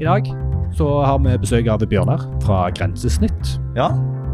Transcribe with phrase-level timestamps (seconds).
[0.00, 0.26] I dag
[0.76, 3.54] så har vi besøk av Bjørnar fra Grensesnitt.
[3.76, 3.90] Ja.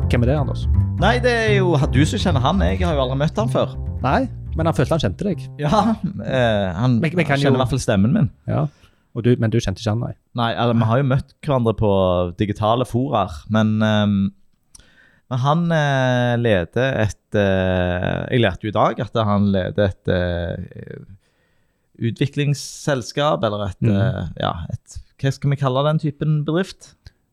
[0.08, 0.62] Hvem er det, Anders?
[1.02, 2.62] Nei, det er jo du som kjenner han.
[2.64, 3.74] Jeg har jo aldri møtt han før.
[4.02, 5.42] Nei, men han følte han kjente deg.
[5.60, 8.30] Ja, eh, han, Men- men kan han kjenner i hvert fall stemmen min.
[8.50, 8.66] Ja.
[9.16, 10.14] Og du, men du kjente ikke han, nei?
[10.38, 11.92] Nei, eller, vi har jo møtt hverandre på
[12.38, 14.16] digitale foraer, men, ehm,
[15.28, 20.12] men han eh, leder et eh, Jeg lærte jo i dag at han leder et
[20.14, 21.02] eh,
[21.98, 23.92] utviklingsselskap, eller et, mm.
[23.94, 26.92] eh, ja, et Hva skal vi kalle den typen bedrift?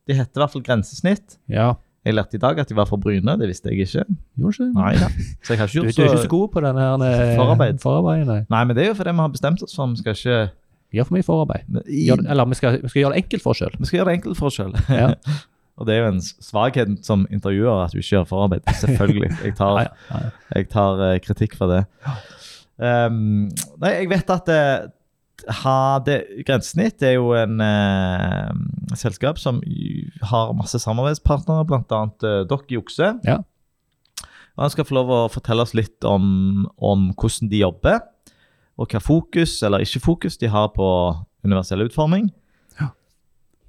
[0.10, 1.38] De heter i hvert fall Grensesnitt.
[1.50, 1.74] Ja.
[2.06, 4.04] Jeg lærte i dag at de var fra Bryne, det visste jeg ikke.
[4.38, 5.10] Ikke Nei ja.
[5.46, 7.34] Så jeg har ikke Du, gjort du er ikke så god på den her eh,
[7.40, 7.82] Forarbeid.
[7.82, 8.44] forarbeid nei.
[8.50, 10.38] Nei, men det er jo fordi vi har bestemt oss for vi skal ikke
[10.96, 11.80] Gjøre for mye forarbeid.
[11.92, 13.74] Gjør, eller vi skal, vi skal gjøre det enkelt for oss sjøl.
[13.80, 14.76] Vi skal gjøre det enkelt for oss sjøl.
[14.88, 15.10] Ja.
[15.76, 18.64] Og det er jo en svakhet som intervjuer at du ikke gjør forarbeid.
[18.80, 19.32] Selvfølgelig.
[19.44, 19.90] Jeg tar,
[20.56, 21.82] jeg tar eh, kritikk for det.
[22.76, 23.48] Um,
[23.80, 24.62] nei, jeg vet at det,
[25.62, 28.52] ha, det, Grensesnitt er jo en eh,
[28.98, 29.62] selskap som
[30.32, 32.02] har masse samarbeidspartnere, bl.a.
[32.24, 33.14] Uh, Dokk Jukse.
[33.28, 33.42] Ja.
[34.56, 38.00] Og Han skal få lov å fortelle oss litt om, om hvordan de jobber,
[38.80, 40.88] og hva fokus eller ikke fokus de har på
[41.46, 42.30] universell utforming.
[42.80, 42.90] Ja.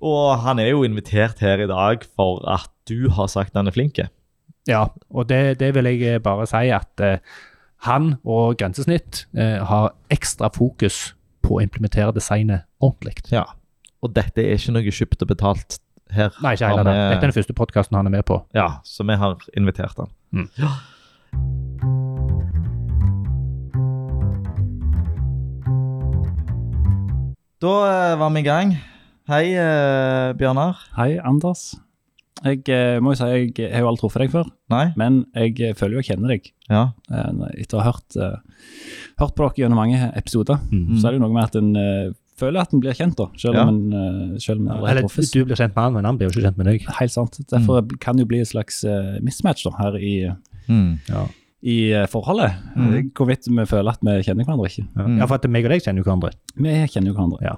[0.03, 3.75] Og han er jo invitert her i dag for at du har sagt han er
[3.75, 4.01] flink.
[4.67, 7.23] Ja, og det, det vil jeg bare si at eh,
[7.87, 11.15] han og Grensesnitt eh, har ekstra fokus
[11.47, 13.17] på å implementere designet ordentlig.
[13.33, 13.45] Ja.
[14.05, 15.79] Og dette er ikke noe kjøpt og betalt
[16.15, 16.31] her.
[16.43, 16.93] Nei, ikke heller det.
[16.95, 18.41] vi- Dette er den første podkasten han er med på.
[18.55, 20.13] Ja, så vi har invitert han.
[20.35, 20.49] Mm.
[20.61, 20.75] Ja.
[27.61, 27.73] Da
[28.13, 28.77] eh, var vi i gang.
[29.29, 30.77] Hei, eh, Bjørnar.
[30.97, 31.75] Hei, Anders.
[32.45, 33.25] Jeg eh, må jo si
[33.57, 34.93] jeg har jo aldri truffet deg før, Nei?
[34.97, 36.51] men jeg eh, føler jo jeg kjenner deg.
[36.69, 36.83] Ja.
[37.11, 38.37] Eh, etter å ha hørt, eh,
[39.23, 40.99] hørt på dere gjennom mange episoder, Mm.
[41.01, 43.27] så er det jo noe med at en eh, føler at en blir kjent, da.
[43.41, 43.63] Selv Ja.
[43.65, 45.31] om en, eh, selv om en Eller truffes.
[45.33, 46.85] du blir kjent med han, men han blir jo ikke kjent med deg.
[47.01, 47.39] Helt sant.
[47.49, 50.31] Derfor kan det jo bli et slags eh, mismatch da, her i,
[50.69, 50.99] Mm.
[51.65, 52.53] i eh, forholdet.
[52.77, 53.13] Mm.
[53.15, 54.87] Hvorvidt vi føler at vi kjenner hverandre ikke.
[54.95, 55.19] Ja, Mm.
[55.19, 56.33] ja for at meg og deg kjenner jo hverandre.
[56.55, 57.41] Vi kjenner jo hverandre.
[57.43, 57.57] Ja.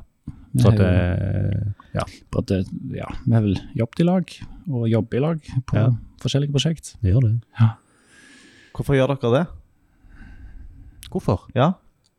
[0.58, 2.02] Vi Så at, eh, ja,
[2.34, 2.56] både,
[2.96, 4.32] ja, vi har vel jobbet i lag,
[4.74, 5.38] og jobber i lag
[5.68, 5.88] på Ja.
[6.20, 6.96] forskjellige prosjekt.
[7.02, 7.34] det gjør det.
[8.74, 9.44] Hvorfor gjør dere det?
[11.10, 11.46] Hvorfor?
[11.56, 11.72] Ja?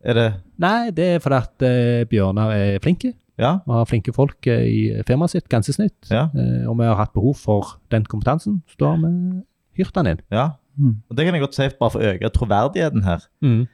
[0.03, 0.27] Er det
[0.57, 3.13] Nei, det er fordi at uh, Bjørnar er flinke.
[3.39, 3.57] Ja?
[3.65, 6.09] Vi har flinke folk uh, i firmaet sitt, Grensesnitt.
[6.09, 6.27] Ja?
[6.33, 9.43] Uh, og vi har hatt behov for den kompetansen, så da har vi
[9.83, 10.23] hyrt han inn.
[10.31, 10.53] Ja?
[10.79, 11.01] Mm.
[11.09, 13.27] Og Det kan jeg godt si bare for å øke troverdigheten her.
[13.43, 13.65] Eh,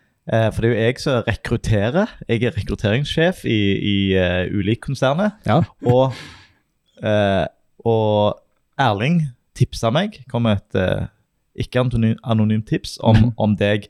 [0.50, 2.13] for det er jo jeg som rekrutterer.
[2.28, 5.36] Jeg er rekrutteringssjef i, i uh, Ulik-konsernet.
[5.46, 5.59] Ja.
[5.86, 6.16] Og,
[7.03, 7.46] eh,
[7.86, 8.40] og
[8.81, 9.22] Erling
[9.56, 11.06] tipsa meg, kom med et uh,
[11.62, 13.85] ikke-anonymt tips om, om deg.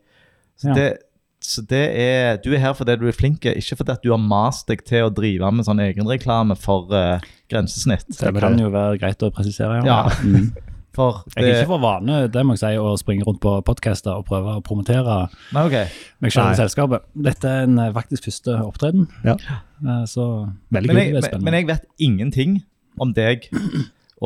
[0.60, 0.76] Så, Ja.
[0.76, 0.90] det,
[1.46, 4.22] så det er, du er her fordi du er flink, ikke fordi at du har
[4.22, 8.08] mast deg til å drive med sånn egenreklame for uh, grensesnitt.
[8.12, 10.04] Det kan jo være greit å presisere, ja.
[10.04, 10.72] Ja.
[10.96, 11.24] Mm.
[11.36, 14.22] det, Jeg er ikke for vane, det må jeg si, å springe rundt på podkaster
[14.22, 15.18] og prøve å promotere
[15.56, 15.90] Nei, okay.
[16.24, 17.06] meg selv i selskapet.
[17.28, 19.36] Dette er en eh, faktisk første opptreden, Ja.
[19.84, 21.04] Eh, så Veldig Men kult.
[21.04, 21.46] jeg, det er men, spennende.
[21.50, 22.58] men jeg vet ingenting
[23.02, 23.50] om deg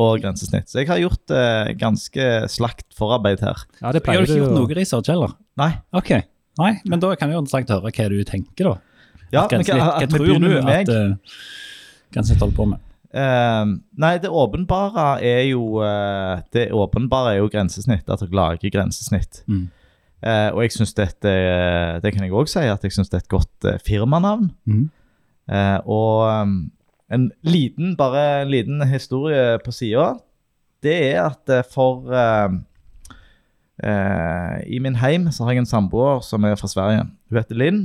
[0.00, 0.70] og grensesnitt.
[0.70, 3.64] Så jeg har gjort eh, ganske slakt forarbeid her.
[3.80, 5.34] Ja, det Jeg har pleier du ikke gjort noe research heller?
[5.58, 5.72] Nei.
[5.98, 6.14] Ok,
[6.60, 8.76] Nei, men da kan jeg jo interessant høre hva du tenker, da.
[9.30, 11.42] Ja, at men hva, hva tror du at uh,
[12.10, 12.86] Grensesnitt holder på med?
[13.10, 13.64] Eh,
[13.98, 18.06] nei, det åpenbare er jo eh, Det åpenbare er jo grensesnitt.
[18.08, 19.42] At dere lager grensesnitt.
[19.50, 19.68] Mm.
[20.20, 23.20] Eh, og jeg synes dette eh, Det kan jeg òg si, at jeg syns det
[23.20, 24.50] er et godt firmanavn.
[24.68, 24.88] Mm.
[25.50, 26.58] Eh, og um,
[27.10, 30.12] en liten, bare en liten historie på sida,
[30.84, 32.52] det er at for eh,
[33.84, 37.08] eh, I min heim så har jeg en samboer som er fra Sverige.
[37.30, 37.80] Hun heter Linn.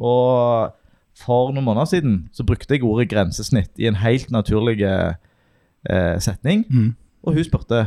[0.00, 0.72] Og
[1.20, 6.64] for noen måneder siden så brukte jeg ordet grensesnitt i en helt naturlig eh, setning.
[6.70, 6.94] Mm.
[7.26, 7.82] Og hun spurte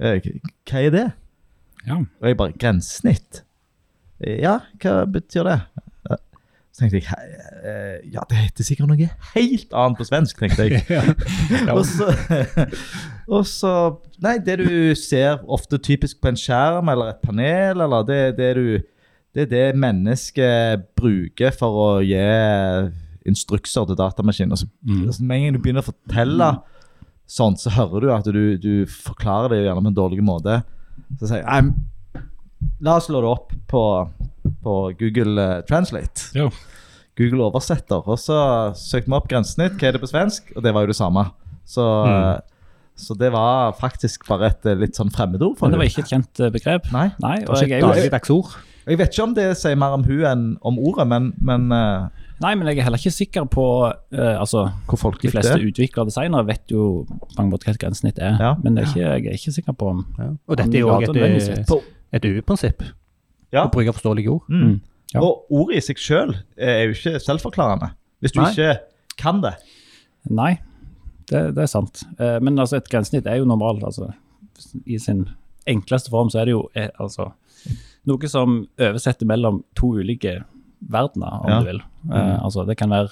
[0.00, 0.20] eh,
[0.68, 1.06] hva er det?
[1.86, 1.96] Ja.
[2.02, 3.42] Og jeg bare Grensesnitt?
[4.20, 5.60] Eh, Ja, hva betyr det?
[6.10, 6.18] Eh,
[6.72, 10.82] Så tenkte jeg ja, det heter sikkert noe helt annet på svensk, tenkte jeg.
[11.74, 12.12] og, så,
[13.38, 13.72] og så
[14.22, 18.52] Nei, det du ser ofte typisk på en skjerm eller et panel, eller det, det
[18.58, 18.68] du
[19.34, 22.22] Det er det mennesket bruker for å gi
[23.28, 24.52] instrukser til datamaskinen.
[24.52, 25.06] Og så Mm.
[25.06, 26.48] altså, Med en gang du begynner å fortelle
[27.28, 30.62] sånn, så hører du at du, du forklarer det gjerne på en dårlig måte.
[31.20, 31.74] Så sier jeg «Nei,
[32.80, 33.82] La oss slå det opp på,
[34.64, 36.30] på Google eh, Translate.
[36.34, 36.48] Jo.
[37.18, 38.02] Google oversetter.
[38.06, 38.38] Og så
[38.74, 39.76] søkte vi opp grensesnitt.
[39.78, 40.50] Hva er det på svensk?
[40.56, 41.24] Og det var jo det samme.
[41.66, 42.40] Så, Mm.
[42.96, 46.02] så det var faktisk bare et eh, litt sånn fremmedord for Men det var ikke
[46.06, 46.90] et kjent eh, begrep.
[46.92, 47.12] Nei.
[47.22, 48.56] Nei, og jeg er jo dagligdags ord.
[48.88, 52.08] Jeg vet ikke om det sier mer om hun enn om ordet, men, men uh,
[52.40, 55.66] Nei, men jeg er heller ikke sikker på uh, Altså, Hvor de fleste det er.
[55.72, 58.52] utviklere og designere vet jo på mange måter hva et grensesnitt er, Ja.
[58.62, 60.28] men det er ikke, jeg er ikke sikker på om Ja.
[60.46, 61.18] Og dette er jo òg et,
[61.58, 61.72] rett.
[62.12, 62.82] et U-prinsipp.
[63.52, 63.64] Ja.
[63.66, 64.48] Å bruke forståelige ord.
[64.48, 64.62] Mm.
[64.68, 64.80] Mm.
[65.14, 65.20] Ja.
[65.24, 67.90] Og ordet i seg sjøl er jo ikke selvforklarende.
[68.20, 68.50] Hvis du Nei.
[68.52, 68.74] ikke
[69.18, 69.54] kan det.
[70.28, 70.58] Nei,
[71.30, 72.02] det, det er sant.
[72.20, 73.82] Eh, men altså, et grensesnitt er jo normalt.
[73.88, 74.10] Altså,
[74.86, 75.26] I sin
[75.68, 77.30] enkleste form så er det jo eh, altså,
[78.08, 80.38] noe som oversetter mellom to ulike
[80.88, 81.58] verdener, om Ja.
[81.60, 81.82] du vil.
[82.10, 83.08] Uh, altså, det kan være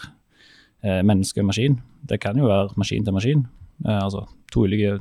[0.84, 1.81] uh, menneske og maskin.
[2.06, 3.46] Det kan jo være maskin til maskin.
[3.84, 4.98] Uh, altså to ulike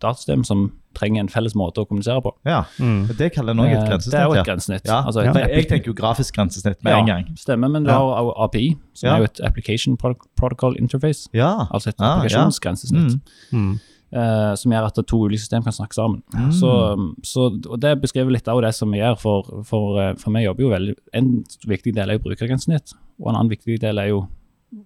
[0.00, 2.30] datasystem som trenger en felles måte å kommunisere på.
[2.48, 3.08] Ja, Mm.
[3.18, 4.12] Det kaller jeg òg et grensesnitt.
[4.12, 4.86] Det er jo et grensesnitt.
[4.88, 5.02] Ja.
[5.04, 5.32] Altså, Ja.
[5.52, 7.26] Jeg tenker jo grafisk grensesnitt med ja, en gang.
[7.36, 9.14] Stemmer, men du har API, som Ja.
[9.14, 11.28] er jo et Application Protocol Interface.
[11.34, 11.66] Ja.
[11.70, 12.16] Altså et Ah, ja.
[12.22, 13.20] applikasjonsgrensesnitt.
[13.52, 13.78] Mm.
[14.14, 16.20] Eh, som gjør at to ulike system kan snakke sammen.
[16.30, 16.50] Mm.
[16.54, 16.70] Så,
[17.26, 20.44] så, og Det beskriver litt av det som vi gjør, for, for, eh, for vi
[20.44, 21.30] jobber jo veldig En
[21.66, 24.20] viktig del er jo brukergrensesnitt, og en annen viktig del er jo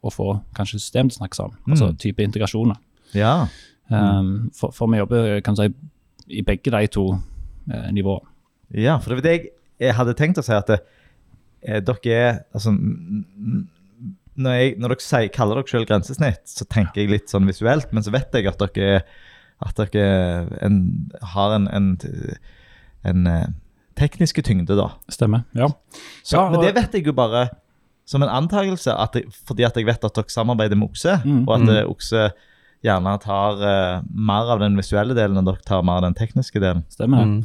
[0.00, 1.58] å få kanskje system til å snakke sammen.
[1.66, 1.74] Mm.
[1.74, 2.80] Altså type integrasjoner.
[3.12, 3.34] Ja.
[3.90, 5.68] Um, for, for vi jobber kan si,
[6.30, 8.24] i begge de to eh, nivåene.
[8.72, 9.52] ja, for det var det jeg,
[9.82, 10.80] jeg hadde tenkt å si, at det,
[11.66, 12.72] eh, dere er altså,
[14.40, 17.92] når, jeg, når dere sier, kaller dere selv grensesnitt, så tenker jeg litt sånn visuelt,
[17.92, 19.04] men så vet jeg at dere, er-
[19.68, 20.78] at dere en,
[21.34, 21.90] har en, en,
[23.04, 23.48] en eh,
[24.00, 24.90] tekniske tyngde, da.
[25.12, 25.44] Stemmer.
[25.52, 25.68] Ja.
[26.24, 27.50] Så, Ja, men det vet jeg jo bare
[28.08, 31.42] som en antakelse, at jeg, fordi at jeg vet at dere samarbeider med Okse, Mm.
[31.46, 31.74] og at Mm.
[31.76, 32.30] eh, Okse
[32.82, 36.58] gjerne tar uh, mer av den visuelle delen enn dere tar mer av den tekniske
[36.58, 36.80] delen.
[36.88, 37.26] Stemmer.
[37.28, 37.42] Mm.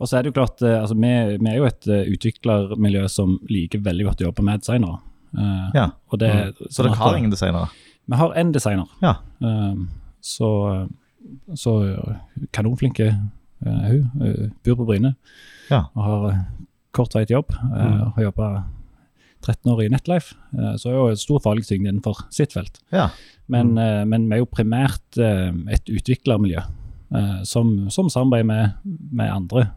[0.00, 3.02] Og så er det jo klart, uh, altså vi, vi er jo et uh, utviklermiljø
[3.12, 5.02] som liker veldig godt å jobbe med designere.
[5.36, 5.86] Eh, Ja.
[6.18, 6.68] det, Mm.
[6.70, 7.68] Så dere har ingen designere?
[8.08, 8.86] Vi har én designer.
[9.02, 9.14] Ja.
[9.40, 9.88] Um,
[10.20, 10.88] så,
[11.54, 12.14] så uh,
[12.52, 13.08] kanonflinke
[13.66, 14.10] uh, hun.
[14.20, 15.14] Uh, bor på Bryne
[15.70, 15.84] Ja.
[15.94, 16.38] og har uh,
[16.92, 17.50] kort vei til jobb.
[17.52, 18.12] Uh, Mm.
[18.14, 18.64] Har jobba
[19.42, 22.80] 13 år i Netlife, uh, så er jo et stor faglig tyngde innenfor sitt felt.
[22.92, 23.08] Ja.
[23.48, 23.78] Men, Mm.
[23.78, 26.58] uh, men vi er jo primært uh, et utviklermiljø
[27.14, 28.70] uh, som, som samarbeider med,
[29.12, 29.70] med andre.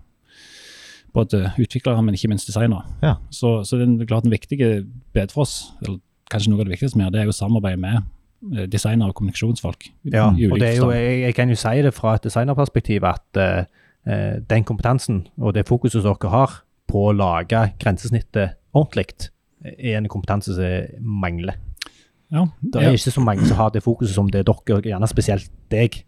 [1.13, 2.86] Både utviklere, men ikke minst designere.
[3.04, 3.18] Ja.
[3.34, 4.60] Så, så det er klart en viktig
[5.13, 6.00] bed for oss, eller
[6.31, 7.98] kanskje noe av det viktigste vi gjør, det er jo samarbeid med
[8.56, 9.90] eh, designere og kommunikasjonsfolk.
[10.13, 13.42] Ja, og det er jo, jeg, jeg kan jo si det fra et designerperspektiv at
[13.44, 16.62] eh, den kompetansen og det fokuset dere har
[16.92, 19.28] på å lage grensesnittet ordentlig,
[19.62, 21.60] er en kompetanse som mangler.
[22.31, 24.88] ja, Det er ikke så mange som har det fokuset som det er dere, og
[24.90, 26.02] gjerne spesielt deg,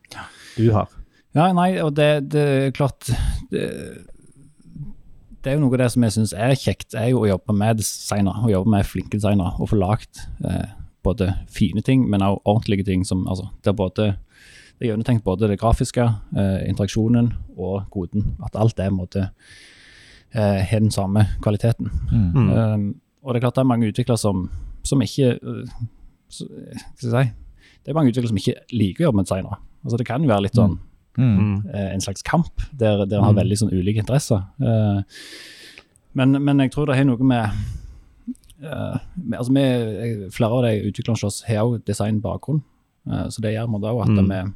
[0.58, 0.90] du har.
[1.36, 3.12] ja, nei, og det, det er klart
[3.52, 3.68] det,
[5.44, 7.56] det er jo noe av det som jeg syns er kjekt, er jo å jobbe
[7.57, 10.72] med designere, å jobbe med flinke designere, og få lagd eh,
[11.04, 13.04] både fine ting, men også ordentlige ting.
[13.06, 14.13] som, altså, det er både
[14.74, 16.04] det er gjennomtenkt både det grafiske,
[16.36, 18.34] eh, interaksjonen og koden.
[18.44, 19.28] At alt er på en
[20.34, 21.92] eh, den samme kvaliteten.
[22.12, 22.50] Mm.
[22.50, 24.50] Um, og det er klart det er mange utviklere som,
[24.84, 25.69] som ikke uh,
[26.28, 26.48] så,
[26.98, 27.31] Skal jeg si
[27.86, 29.60] Det er mange utviklere som ikke liker å jobbe med designere.
[29.84, 30.90] Altså Det kan jo være litt sånn Mm.
[31.18, 33.39] Eh, en slags kamp, der, der en har Mm.
[33.42, 34.44] veldig sånn ulike interesser.
[34.62, 35.01] Eh,
[36.13, 37.50] men, men jeg tror det har noe med
[38.63, 42.62] eh, med- altså vi, Flere av de utviklerne hos oss har òg designbakgrunn,
[43.12, 44.27] eh, så det gjør vi måte at Mm.
[44.30, 44.54] vi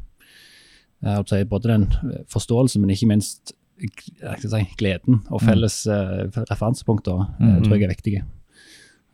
[1.23, 1.87] på si, både den
[2.27, 3.91] forståelsen, men ikke minst jeg
[4.39, 5.47] skal si, gleden og Mm.
[5.47, 7.63] felles eh, referansepunkter Mm.
[7.63, 8.23] tror jeg er viktige.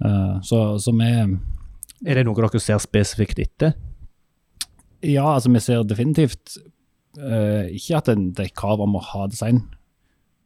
[0.05, 1.37] Eh, så, så vi
[2.05, 3.73] Er det noe dere ser spesifikt etter?
[5.01, 6.57] Ja, altså vi ser definitivt
[7.19, 9.61] eh, ikke at det, er krav om å ha design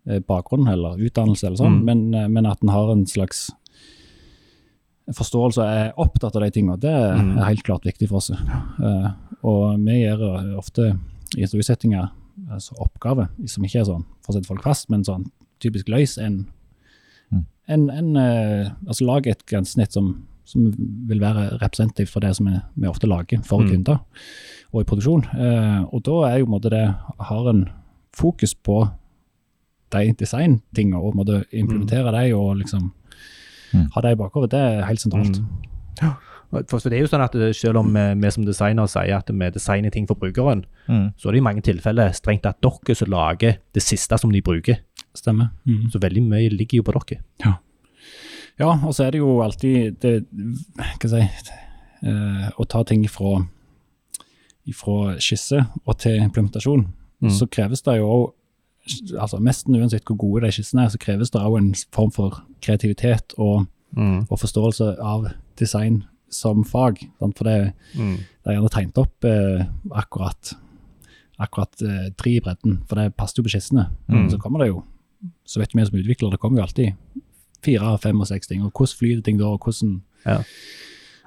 [0.07, 1.85] eh, eller utdannelse eller sånn, Mm.
[1.85, 3.49] men, uh, men at en har en slags
[5.15, 6.79] forståelse og er opptatt av de tingene.
[6.79, 7.37] Det Mm.
[7.37, 8.29] er helt klart viktig for oss.
[8.31, 9.11] Uh,
[9.43, 10.99] og vi gjør ofte
[11.37, 12.09] i intervjusettinger
[12.51, 16.17] altså oppgaver som ikke er sånn for å sette folk fast, men sånn typisk løs
[16.17, 16.47] en,
[17.31, 17.45] Mm.
[17.67, 18.15] en, en
[18.87, 20.67] Altså Lag et grensesnitt som, som
[21.09, 23.69] vil være representativt for det som vi, vi ofte lager for Mm.
[23.73, 23.99] kunder
[24.73, 25.25] og i produksjon.
[25.37, 26.85] Eh, og da er jo måte det
[27.19, 27.65] har en
[28.15, 28.81] fokus på
[29.93, 31.59] de designtingene og måtte implementere mm.
[31.63, 32.91] implementere de og liksom
[33.73, 33.89] Mm.
[33.93, 34.51] ha de i bakhodet.
[34.51, 35.39] Det er helt sentralt.
[35.41, 36.13] Mm.
[36.49, 39.17] For for det er jo sånn at eh, Selv om eh, vi som designer sier
[39.17, 41.11] at vi designer ting for brukeren, Mm.
[41.17, 44.41] så er det i mange tilfeller strengt tatt dere som lager det siste som de
[44.41, 44.77] bruker.
[45.13, 45.49] Stemmer.
[45.67, 45.89] Mm.
[45.91, 47.19] Så veldig mye ligger jo på dere.
[47.43, 47.57] Ja,
[48.65, 50.13] og så er det jo alltid det,
[50.75, 51.57] hva skal jeg si,
[52.09, 53.43] eh, å ta ting fra,
[54.75, 56.87] fra skisse og til implementasjon.
[57.23, 57.31] Mm.
[57.33, 58.33] Så kreves det jo
[59.19, 62.41] altså Nesten uansett hvor gode de skissene er, så kreves det òg en form for
[62.63, 64.27] kreativitet og, Mm.
[64.29, 66.97] og forståelse av design som fag.
[67.19, 67.37] Sant?
[67.37, 68.17] For det, Mm.
[68.17, 70.53] det er gjerne tegnet opp eh, akkurat
[71.39, 73.87] akkurat eh, tre i bredden, for det passer jo på skissene.
[74.09, 74.29] Mm.
[74.31, 74.83] Så kommer det jo,
[75.45, 76.93] så vet vi som utvikler, det kommer jo alltid
[77.63, 78.63] fire, fem og seks ting.
[78.63, 80.37] Og hvordan flyter ting da, og hvordan Ja.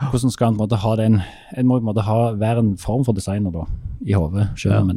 [0.01, 1.23] Hvordan skal en på en måte ha den
[1.59, 3.65] En må på en måte ha, være en form for designer da,
[4.07, 4.95] i hodet, selv om Ja.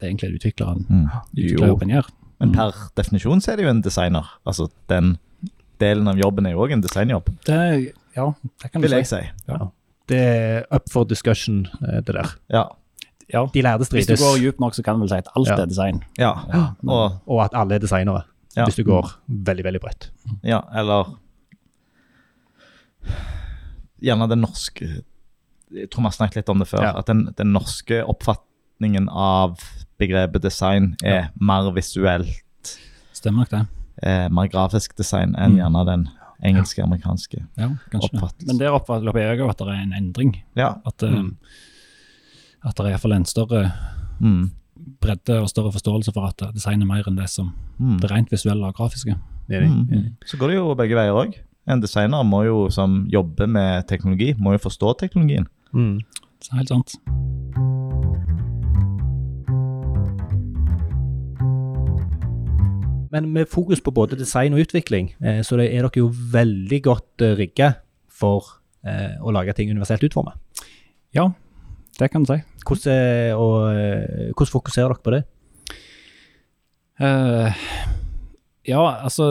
[0.00, 1.08] det egentlig er utvikleren Mm.
[1.36, 2.08] utviklerjobben gjør.
[2.40, 4.24] Men per definisjon så er det jo en designer.
[4.46, 5.18] Altså den
[5.80, 9.06] delen av jobben er jo òg en designjobb, Det, ja, det kan du vil jeg
[9.06, 9.16] si.
[9.16, 9.52] si.
[10.08, 12.34] Det er up for discussion, eh, det der.
[12.50, 12.64] Ja.
[13.32, 13.46] Ja.
[13.54, 15.56] De lærde Hvis du går dypt nok, så kan du vel si at alt Ja.
[15.62, 16.02] er design.
[16.18, 16.32] ja.
[16.86, 18.22] Og, og at alle er designere.
[18.56, 18.64] Ja.
[18.68, 20.10] Hvis du går veldig, veldig bredt.
[20.42, 21.14] ja, eller
[24.04, 24.86] Gjerne den norske
[25.74, 26.84] Jeg tror vi har snakket litt om det før.
[26.86, 26.92] Ja.
[27.00, 29.56] At den, den norske oppfatningen av
[29.98, 32.74] begrepet design er mer visuelt,
[33.14, 33.62] Stemmer nok det.
[34.06, 35.58] eh, mer grafisk design enn Mm.
[35.62, 36.04] gjerne den
[36.44, 37.40] engelske-amerikanske.
[37.56, 38.46] Ja, oppfattelsen.
[38.46, 40.34] Men der oppfatter jeg òg at det er en endring.
[40.54, 40.74] Ja.
[40.86, 41.36] At, eh, Mm.
[42.64, 43.72] at det er iallfall en større
[44.20, 44.50] Mm.
[45.00, 47.98] Bredde og større forståelse for at design er mer enn det som Mm.
[48.00, 49.16] det rent visuelle og grafiske.
[49.50, 49.68] Enig.
[49.68, 50.16] Mm.
[50.24, 51.34] Så går det jo begge veier òg.
[51.66, 55.46] En designer må jo, som jobber med teknologi, må jo forstå teknologien.
[55.72, 56.00] Mm.
[56.52, 56.94] er helt sant.
[63.14, 67.22] Men med fokus på både design og utvikling, eh, så er dere jo veldig godt
[67.22, 67.74] eh, rigga
[68.10, 68.42] for
[68.84, 70.34] eh, å lage ting universelt utformet.
[71.14, 71.28] Ja,
[71.98, 72.38] det kan du si.
[72.66, 75.22] Hvordan, og, eh, hvordan fokuserer dere på det?
[77.00, 77.50] Uh,
[78.68, 79.24] ja, altså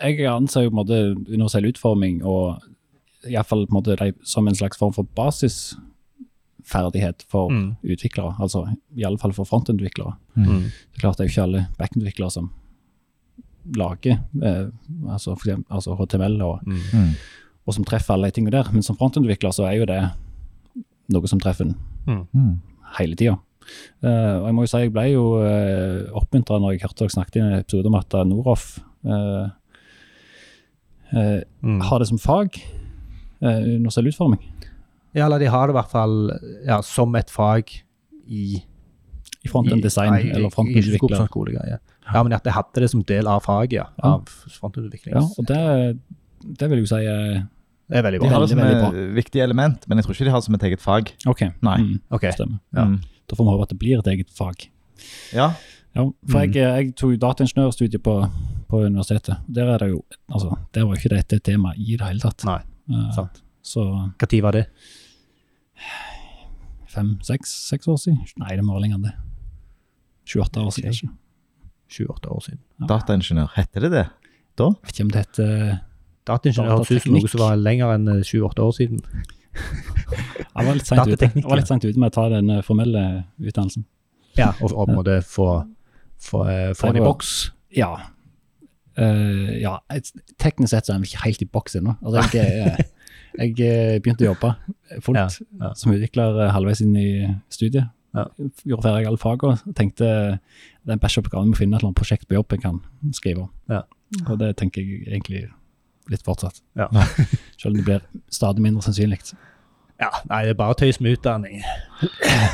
[0.00, 0.98] Jeg anser jo på en måte
[1.28, 2.62] universell utforming og
[3.28, 3.66] iallfall
[4.26, 7.76] som en slags form for basisferdighet for Mm.
[7.84, 8.34] utviklere.
[8.40, 8.64] Altså
[8.96, 10.12] iallfall for frontutviklere.
[10.36, 10.62] Mm.
[10.62, 12.50] Det er klart det er jo ikke alle backutviklere som
[13.76, 14.66] lager eh,
[15.10, 16.78] altså, eksempel, altså HTML og, Mm.
[16.92, 17.10] Mm.
[17.66, 18.72] og som treffer alle de tingene der.
[18.72, 20.10] Men som frontutvikler så er jo det
[21.08, 21.76] noe som treffer en
[22.08, 22.58] Mm.
[22.98, 23.38] hele tida.
[24.02, 27.36] og jeg må jo si jeg ble jo uh, oppmuntra når jeg hørte dere snakket
[27.36, 29.48] i en episode om at Noroff uh,
[31.12, 31.80] uh, Mm.
[31.82, 32.56] har det som fag,
[33.42, 34.40] uh, universell utforming,
[35.14, 36.30] Ja, eller de har det i hvert fall
[36.66, 37.64] ja, som et fag
[38.28, 38.62] i
[39.44, 41.16] i frontend design i- eller i frontutvikler.
[41.16, 41.78] sånn.
[42.12, 43.84] Ja, men at de hadde det som del av faget, ja.
[44.02, 44.14] Ja.
[44.14, 45.14] Av frontutvikling.
[45.14, 45.98] Ja, og det,
[46.58, 47.48] det vil jeg jo si
[47.88, 48.28] Det er veldig bra.
[48.28, 50.54] De har det som et viktig element, men jeg tror ikke de har det som
[50.58, 51.12] et eget fag.
[51.26, 51.40] OK.
[51.62, 51.76] Nei.
[51.80, 52.26] Mm, Ok.
[52.34, 52.58] stemmer.
[52.76, 52.84] Ja.
[52.84, 52.98] Mm.
[53.28, 54.68] Da får vi håpe at det blir et eget fag.
[55.32, 55.54] Ja.
[55.96, 56.52] Ja, for Mm.
[56.52, 58.30] jeg, jeg tok dataingeniørstudiet på,
[58.68, 59.38] på universitetet.
[59.48, 62.20] Der er det jo altså, Der var jo ikke dette et tema i det hele
[62.20, 62.44] tatt.
[62.44, 63.42] Nei, Eh, sant.
[63.62, 64.66] Så Når var det?
[66.88, 68.18] fem-seks seks år siden?
[68.40, 69.14] Nei, det må være lenger enn det.
[70.28, 71.10] 28 år siden, kanskje.
[71.88, 72.60] 28 år siden.
[72.88, 74.06] Dataingeniør, heter det det?
[74.58, 74.70] Da?
[74.84, 75.80] Vet ikke om det heter
[76.28, 79.00] Dataingeniør høres ut som noe som var lenger enn eh, 28 år siden.
[80.58, 81.30] Jeg var litt sent ute.
[81.88, 83.04] Ute med å ta den eh, formelle
[83.40, 83.86] utdannelsen.
[84.38, 85.48] Ja, og, og på en måte få,
[86.22, 87.34] få, eh, få den i boks.
[87.76, 87.92] Ja.
[88.98, 89.76] Uh, ja,
[90.42, 91.94] teknisk sett så er jeg ikke helt i boks ennå.
[92.02, 92.88] Altså, jeg,
[93.38, 94.54] jeg, jeg begynte å jobbe
[95.04, 95.28] fullt Ja,
[95.62, 95.70] ja.
[95.78, 97.10] som utvikler halvveis inn i
[97.52, 97.92] studiet.
[98.16, 98.24] Ja.
[98.64, 99.58] Gjorde ferdig alle fagene.
[99.60, 102.54] og Tenkte det er en bacheloroppgave med å finne et eller annet prosjekt på jobb
[102.56, 102.80] jeg kan
[103.14, 103.50] skrive om.
[103.70, 103.82] Ja.
[104.24, 105.44] Og det tenker jeg egentlig
[106.12, 106.62] litt fortsatt.
[106.78, 106.88] Ja.
[107.60, 109.20] Selv om det blir stadig mindre sannsynlig.
[110.00, 111.62] ja, nei, det er bare tøys med utdanning.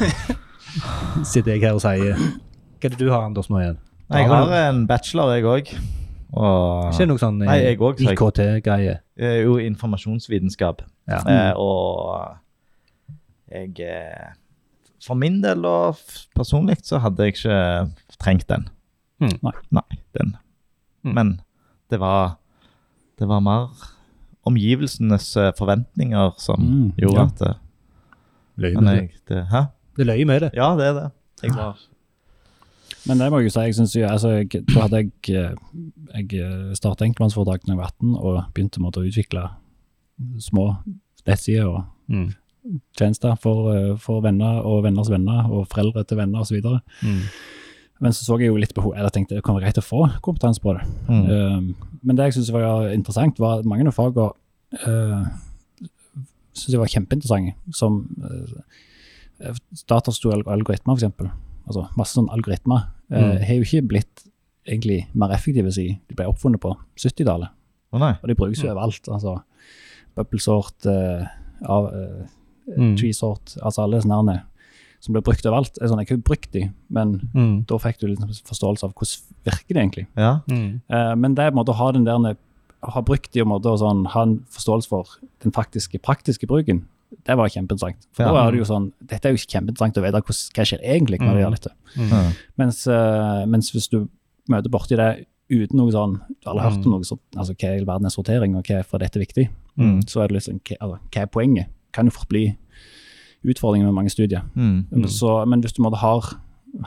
[1.30, 2.16] Sitter jeg her og sier.
[2.18, 3.78] Hva er det du har, Anders, nå igjen?
[4.12, 5.70] Jeg har en bachelor, jeg òg.
[6.34, 7.58] Og Ikke noe sånn eh, Nei.
[8.12, 8.96] IKT-greie.
[9.16, 10.82] er jo informasjonsvitenskap.
[11.08, 11.20] Ja.
[11.30, 12.40] Eh, og
[13.52, 14.32] jeg eh,
[15.04, 16.00] For min del og
[16.34, 17.58] personlig så hadde jeg ikke
[18.18, 18.66] trengt den.
[19.22, 19.36] Mm.
[19.46, 19.54] Nei.
[19.78, 20.34] Nei, den.
[21.04, 21.14] Mm.
[21.14, 21.34] Men
[21.92, 22.38] det var
[23.18, 23.68] Det var mer
[24.46, 27.24] omgivelsenes eh, forventninger som Mm, gjorde ja.
[27.26, 27.54] at det,
[28.56, 28.94] Løy med det.
[29.00, 29.62] jeg, det Hæ?
[29.96, 30.50] Det løy med det.
[30.54, 31.10] Ja, det er det.
[31.42, 31.78] Jeg var
[33.06, 36.22] Men det må jeg jo si, jeg synes jo, altså, jeg, da hadde jeg, eh,
[36.30, 39.48] jeg startet enkeltmannsforetak da jeg var 18 og begynte med å utvikle
[40.40, 40.76] små
[41.26, 42.30] nettsider og Mm.
[42.98, 46.56] tjenester for, eh, for venner og venners venner og foreldre til venner osv.
[47.02, 47.20] Mm.
[48.00, 50.00] Men så så jeg jo litt behov, eller tenkte det kan være greit å få
[50.24, 50.82] kompetanse på det.
[51.08, 51.26] mm.
[51.30, 51.74] Um,
[52.04, 54.32] men det jeg syntes var interessant, var at mange av fagene
[54.86, 55.26] uh,
[56.52, 57.54] synes jeg var kjempeinteressante.
[57.72, 59.54] Som uh,
[59.90, 61.30] datastol og algoritmer, f.eks.
[61.64, 62.90] Altså masse sånne algoritmer.
[63.12, 63.38] Uh, Mm.
[63.46, 64.22] har jo ikke blitt
[64.66, 67.48] egentlig mer effektive siden de ble oppfunnet på 70-tallet.
[67.92, 68.00] Oh.
[68.22, 69.08] Og de brukes jo overalt.
[69.12, 69.36] altså
[70.16, 71.26] Bubble sort, uh,
[71.68, 72.24] av, uh,
[72.66, 72.96] Mm.
[72.96, 74.38] tree sort, altså alle sånne
[75.04, 75.76] som blir brukt overalt.
[75.82, 77.66] er sånn, Jeg har ikke brukt de, men Mm.
[77.68, 78.18] da fikk du litt
[78.48, 80.06] forståelse av hvordan virker det egentlig.
[80.16, 80.40] Ja.
[80.48, 80.80] Mm.
[80.90, 82.36] Uh, men det er på en måte å ha den der
[82.84, 85.06] ha brukt de og måte og sånn, ha en forståelse for
[85.40, 86.82] den faktiske, praktiske bruken,
[87.24, 88.06] det var kjempeinteressant.
[88.12, 88.32] For Ja.
[88.32, 91.20] da er det jo sånn, Dette er jo kjempeinteressant å vite hva, hva skjer egentlig
[91.20, 91.34] når Mm.
[91.34, 91.72] det gjør dette.
[91.96, 92.34] Mm.
[92.58, 94.08] Mens, uh, mens hvis du
[94.50, 96.96] møter borti det uten noe sånn Du har aldri hørt om Mm.
[96.98, 99.48] noe sånt, altså hva i all verden er sortering, og hva er for dette viktig.
[99.78, 100.02] Mm.
[100.06, 101.66] så er det liksom hva, altså, hva er poenget?
[101.92, 102.56] Kan jo fort bli
[103.44, 104.44] utfordringen med mange studier.
[104.54, 105.06] Mm.
[105.12, 106.34] Så, men hvis du måtte har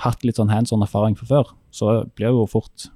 [0.03, 2.89] hatt litt sånn hands on erfaring fra før, så blir jo fort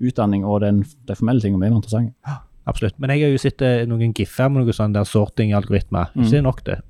[0.00, 2.14] utdanning og den, de formelle tingene mer interessante.
[2.68, 2.94] Absolutt.
[3.00, 6.12] Men jeg har jo sett eh, noen giffer med noe sånn der sorting-algoritmer.
[6.14, 6.24] Mm.
[6.26, 6.78] Så det nok det.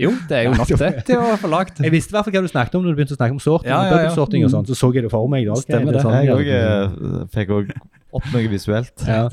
[0.00, 1.80] Jo, det er jo nok det det å få lagt.
[1.84, 3.42] Jeg visste i hvert fall hva du snakket om når du begynte å snakke om
[3.42, 3.72] sorting.
[3.72, 4.12] Ja, ja, ja.
[4.16, 5.48] sorting og sånn, så så jeg det for meg.
[5.48, 5.58] Da.
[5.60, 6.04] Stemmer er det.
[6.06, 6.36] sånn, Jeg ja.
[6.36, 7.74] òg eh, fikk òg
[8.16, 9.04] opp noe visuelt.
[9.04, 9.26] Ja.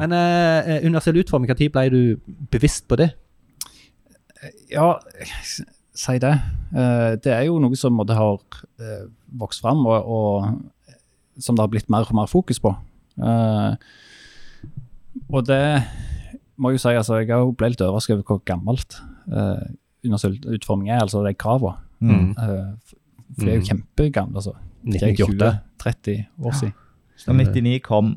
[0.00, 2.00] Men eh, eh, universell utforming, når ble du
[2.50, 3.10] bevisst på det?
[4.72, 4.94] Ja,
[5.94, 6.32] si det.
[6.74, 9.02] Eh, det er jo noe som måtte ha uh,
[9.38, 12.72] vokst fram, og, og som det har blitt mer og mer fokus på.
[13.20, 13.74] Eh,
[15.28, 15.62] og det
[16.56, 18.98] må jeg jo si, altså, jeg har jo ble litt overrasket over hvor gammelt
[19.32, 19.62] uh,
[20.04, 21.76] universell utforming er, altså de kravene.
[22.02, 22.32] Mm.
[22.36, 22.96] Uh,
[23.32, 23.68] for de er jo Mm.
[23.70, 24.52] kjempegamle, altså.
[24.84, 25.58] Det er 1998.
[25.82, 26.74] 20-30 år siden.
[27.26, 28.16] Da 99 kom,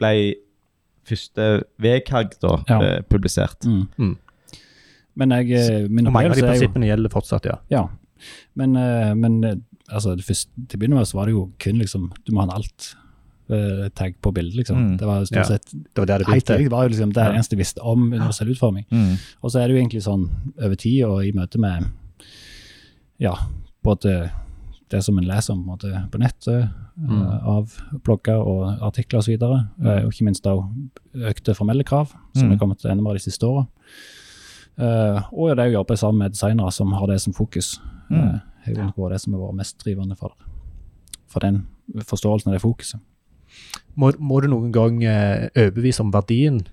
[0.00, 0.10] ble
[1.06, 1.48] første
[1.82, 2.80] VKG da Ja.
[2.82, 3.64] eh, publisert.
[3.64, 3.88] Mm.
[3.98, 4.16] Mm.
[5.16, 7.56] Men jeg, eh, min Og mange av de prinsippene gjelder fortsatt, ja.
[7.70, 7.88] Ja,
[8.54, 9.54] men, eh, men eh,
[9.90, 12.42] altså, det første, til å begynne med så var det jo kun liksom, du må
[12.44, 12.56] ha en
[13.48, 14.76] alt-tag på bildet, liksom.
[14.76, 14.96] Mm.
[14.98, 15.24] Det var Ja.
[15.24, 16.56] stort sett, Det var der det helt begynte.
[16.58, 17.32] tidlig var jo liksom det Ja.
[17.32, 18.84] eneste jeg visste om universell utforming.
[18.90, 19.16] Mm.
[19.42, 20.28] Og så er det jo egentlig sånn
[20.62, 21.84] over tid og i møte med,
[23.18, 23.34] ja,
[23.84, 24.30] både
[24.90, 27.10] det som en leser om på, måte, på nettet, Mm.
[27.22, 27.72] eh, av
[28.04, 30.06] blogger og artikler osv., og, Mm.
[30.06, 30.54] og ikke minst da
[31.14, 32.52] økte formelle krav, som Mm.
[32.52, 33.66] er kommet enda mer de siste åra.
[34.78, 37.78] Uh, og det å jobbe sammen med designere som har det som fokus,
[38.10, 38.34] Mm.
[38.34, 40.32] eh, er jo det som har vært mest drivende for,
[41.26, 41.66] for den
[41.96, 43.00] forståelsen av det fokuset.
[43.96, 46.66] Må, må du noen gang eh, overbevise om verdien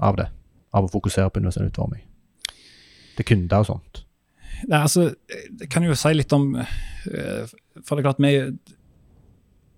[0.00, 0.28] av det?
[0.72, 2.02] Av å fokusere på universell utforming?
[3.16, 4.04] Til kunder og sånt?
[4.68, 5.14] Nei, altså,
[5.60, 7.46] jeg kan jo si litt om eh,
[7.84, 8.58] For det er klart, vi,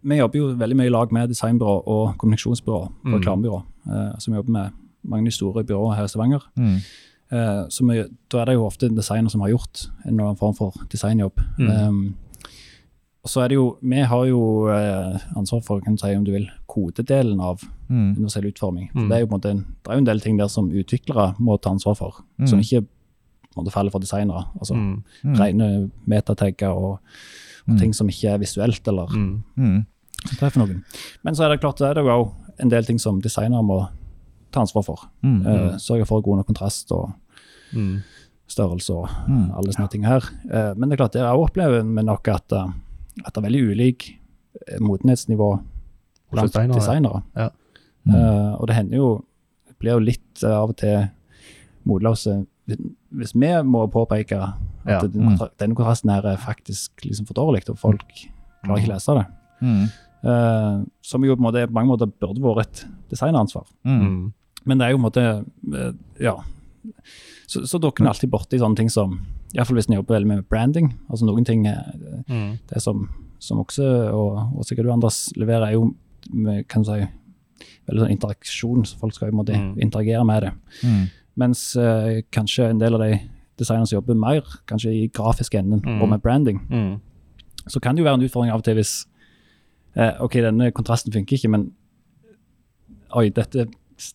[0.02, 3.14] vi jobber jo veldig mye i lag med designbyrå og kommunikasjonsbyrå og Mm.
[3.14, 4.70] reklamebyrå, eh, som jobber med
[5.04, 6.42] mange de store byråene her i Stavanger.
[6.56, 6.76] Mm.
[7.32, 10.24] Eh, så vi, da er det jo ofte en designer som har gjort en eller
[10.24, 11.38] annen form for designjobb.
[11.58, 11.70] Mm.
[11.88, 12.14] Um,
[13.24, 16.24] og så er det jo, Vi har jo eh, ansvar for kan du si, om
[16.24, 18.14] du vil, kodedelen av Mm.
[18.16, 18.90] universell utforming.
[18.92, 19.08] For Mm.
[19.08, 20.70] Det er jo på en måte en, det er jo en del ting der som
[20.70, 22.46] utviklere må ta ansvar for, Mm.
[22.48, 22.86] som ikke
[23.56, 24.46] måte faller for designere.
[24.58, 25.02] Altså Mm.
[25.24, 25.34] Mm.
[25.38, 26.98] rene metatagger og,
[27.68, 27.78] og Mm.
[27.78, 29.42] ting som ikke er visuelt eller Mm.
[29.56, 29.86] Mm.
[30.26, 30.84] som treffer noen.
[31.24, 33.88] Men så er det klart det er det jo en del ting som designere må
[34.52, 34.98] ta ansvar for.
[35.22, 35.46] Mm.
[35.46, 37.12] Eh, sørge for god nok kontrast og
[37.72, 38.02] Mm.
[38.48, 39.50] størrelse og Mm.
[39.56, 40.20] alle sånne ting her.
[40.44, 42.68] Uh, men det er klart, jeg opplever vi nok at, eh,
[43.24, 44.18] at det er veldig ulik
[44.80, 45.62] modenhetsnivå
[46.32, 47.22] blant designere, designere.
[47.36, 47.48] ja.
[48.06, 48.14] Mm.
[48.14, 49.24] Uh, og det hender jo,
[49.68, 51.08] det blir jo litt uh, av og til
[51.86, 52.46] motløse
[53.18, 54.54] hvis vi må påpeke at
[54.88, 55.00] Ja.
[55.06, 58.02] den, denne kontrasten her er faktisk liksom for dårlig, og folk
[58.64, 59.26] klarer ikke lese det.
[59.62, 59.84] Mm.
[60.24, 63.66] uh, som jo på måte på mange måter burde vært et designeransvar.
[63.84, 64.00] Mm.
[64.02, 64.32] Mm.
[64.66, 65.44] Men det er jo på en måte
[65.78, 66.36] eh, Ja.
[67.46, 69.20] Så, så dukker en alltid borti sånne ting som
[69.54, 70.92] Iallfall hvis en jobber veldig med branding.
[71.10, 71.78] altså Noen ting eh,
[72.28, 72.58] Mm.
[72.70, 75.94] Det som, som også, og, og sikkert du Anders, leverer, er jo
[76.32, 77.06] med, kan du si,
[77.88, 79.74] veldig sånn interaksjon, så folk skal jo på en måte Mm.
[79.82, 80.52] interagere med det.
[81.36, 83.18] Mens uh, kanskje en del av de
[83.58, 86.02] designerne som jobber mer kanskje i grafisk enden Mm.
[86.02, 87.00] og med branding, Mm.
[87.68, 89.06] så kan det jo være en utfordring av og til hvis
[89.96, 91.72] uh, OK, denne kontrasten funker ikke, men
[93.14, 93.66] oi, dette,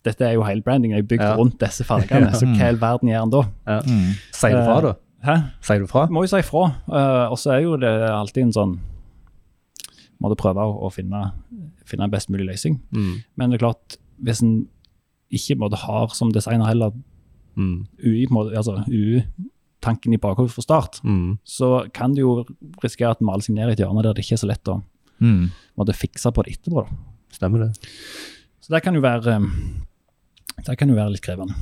[0.06, 1.36] dette er jo hele brandingen er bygd Ja.
[1.38, 3.44] rundt disse fargene, så hva i all verden gjør en da?
[3.68, 3.80] Ja.
[3.86, 4.14] Mm.
[4.34, 4.94] Sier du fra, da?
[5.28, 5.36] Hæ?
[5.62, 6.06] Sier du fra?
[6.14, 6.66] Må jo si fra.
[6.88, 8.80] Uh, og så er jo det alltid en sånn
[10.20, 11.32] Må du prøve å, å finne,
[11.86, 12.80] finne en best mulig løsning.
[12.92, 13.12] Mm.
[13.38, 14.68] Men det er klart, hvis en
[15.32, 16.92] ikke måtte har som designer heller
[17.58, 17.88] Mm.
[18.06, 18.84] UI, på en måte, altså
[20.14, 21.40] i bakhodet fra start, Mm.
[21.44, 22.46] så kan du jo
[22.84, 24.64] risikere at en maler seg ned i et hjørne der det ikke er så lett
[24.70, 24.84] å
[25.20, 25.50] Mm.
[25.78, 26.86] måtte fikse på det etterpå.
[26.86, 26.96] Da.
[27.32, 27.78] Stemmer det.
[28.62, 29.50] Så det kan jo være eh,
[30.66, 31.56] det kan jo være litt krevende.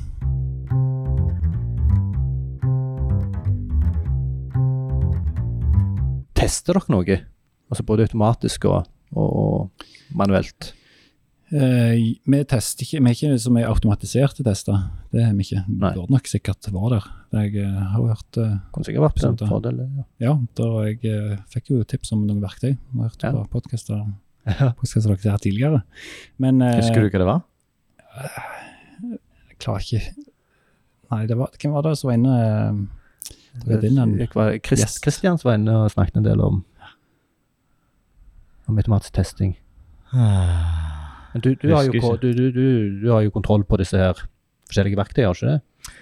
[6.36, 7.16] Tester dere noe?
[7.72, 9.86] Altså både automatisk og, og, og
[10.18, 10.72] manuelt?
[11.54, 14.80] Eh, vi tester ikke, vi er ikke så mye automatiserte tester.
[15.12, 15.60] Det er vi ikke.
[15.68, 15.92] Nei.
[15.94, 17.04] Det burde nok sikkert være der.
[17.38, 19.78] Jeg eh, har hørt eh, Kunne sikkert vært en fordel.
[19.84, 20.06] Ja.
[20.26, 22.72] Ja, da jeg eh, fikk jo tips om noen verktøy.
[22.74, 23.30] Jeg har hørt Ja.
[23.36, 24.02] på podkaster
[24.46, 24.72] Ja.
[24.74, 25.82] dere har tidligere.
[26.42, 27.42] Men eh, Husker du hva det var?
[29.06, 30.14] jeg klarer ikke
[31.12, 32.36] Nei, det var, hvem var det som var inne?
[33.62, 34.96] Det var din Jeg var Christ, Yes.
[35.04, 36.64] Christian som var inne og snakket en del om
[38.66, 39.52] om automatisk testing.
[41.36, 42.66] Men du, du, har jo, du, du, du,
[43.02, 44.16] du har jo kontroll på disse her
[44.66, 45.96] forskjellige verktøyene, har du ikke det?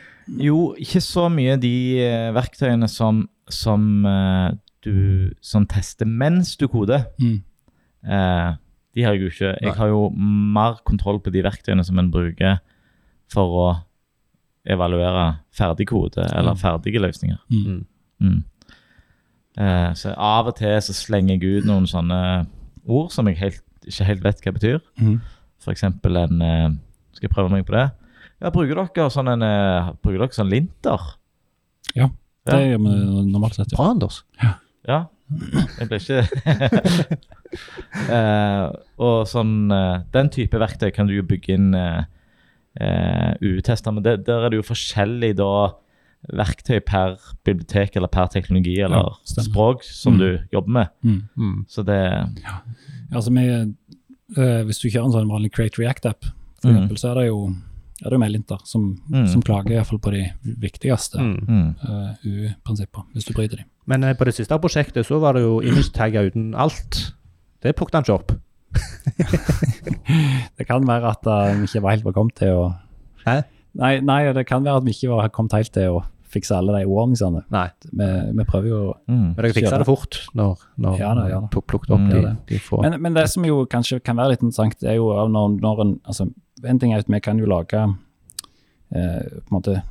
[0.47, 4.55] Jo, ikke så mye de eh, verktøyene som, som eh,
[4.87, 7.05] du som tester mens du koder.
[7.21, 7.43] Mm.
[8.09, 8.55] Eh,
[8.95, 9.51] de har jeg jo ikke.
[9.67, 12.61] Jeg har jo mer kontroll på de verktøyene som en bruker
[13.33, 13.67] for å
[14.65, 16.61] evaluere ferdig kode eller Mm.
[16.63, 17.41] ferdige løsninger.
[17.51, 17.83] Mm.
[18.25, 18.39] Mm.
[19.59, 22.47] Eh, så av og til så slenger jeg ut noen sånne
[22.87, 24.81] ord som jeg helt, ikke helt vet hva det betyr.
[25.01, 25.19] Mm.
[25.73, 26.73] Eksempel en eh,
[27.17, 27.87] Skal jeg prøve meg på det?
[28.43, 31.07] Ja, bruker dere sånn en eh, Bruker dere sånn linter?
[31.95, 32.11] Ja,
[32.45, 32.67] det Ja.
[32.75, 33.73] gjør vi normalt sett.
[33.73, 33.79] Ja.
[33.79, 34.23] Bra, Anders.
[34.85, 35.01] Ja.
[35.79, 36.19] Jeg ble ikke
[38.13, 38.67] uh,
[39.07, 42.05] Og sånn uh, Den type verktøy kan du jo bygge inn uh,
[42.77, 45.49] uh U-tester, men det, der er det jo forskjellig da
[46.33, 50.19] verktøy per bibliotek eller per teknologi eller Ja, språk som Mm.
[50.19, 50.89] du jobber med.
[51.03, 51.23] Mm.
[51.37, 51.67] Mm.
[51.69, 52.29] Så det
[53.13, 53.75] Altså, med,
[54.37, 56.25] øh, hvis du kjører en sånn vanlig Create React-app,
[56.63, 56.77] for Mm.
[56.77, 57.55] eksempel, så er det jo
[58.05, 59.27] er det jo medlinter som, Mm.
[59.29, 61.47] som klager i hvert fall på de viktigste Mm.
[61.49, 61.77] mm.
[61.85, 63.65] eh, U-prinsipper, hvis du bryter dem.
[63.87, 67.13] Men eh, på det siste prosjektet så var det jo image-tagger uten alt.
[67.63, 68.33] Det plukket han ikke opp.
[70.59, 72.75] Det kan være at vi uh, ikke var helt velkommen til å
[73.27, 73.43] Hæ?
[73.75, 76.75] Nei, nei, det kan være at vi ikke var kommet helt til å fikse alle
[76.77, 77.41] de ordningene.
[77.55, 77.67] Nei.
[77.91, 78.09] Vi,
[78.41, 79.23] vi prøver jo Mm.
[79.35, 81.49] Men dere fiksa det fort når, når Ja da, ja da.
[81.55, 82.11] plukket opp Mm.
[82.13, 82.83] de, de få.
[82.83, 85.95] Men, men det som jo kanskje kan være litt interessant, er jo når, når en
[86.05, 86.29] altså,
[86.65, 87.77] En ting er at vi kan jo lage
[88.95, 89.83] eh, på en måte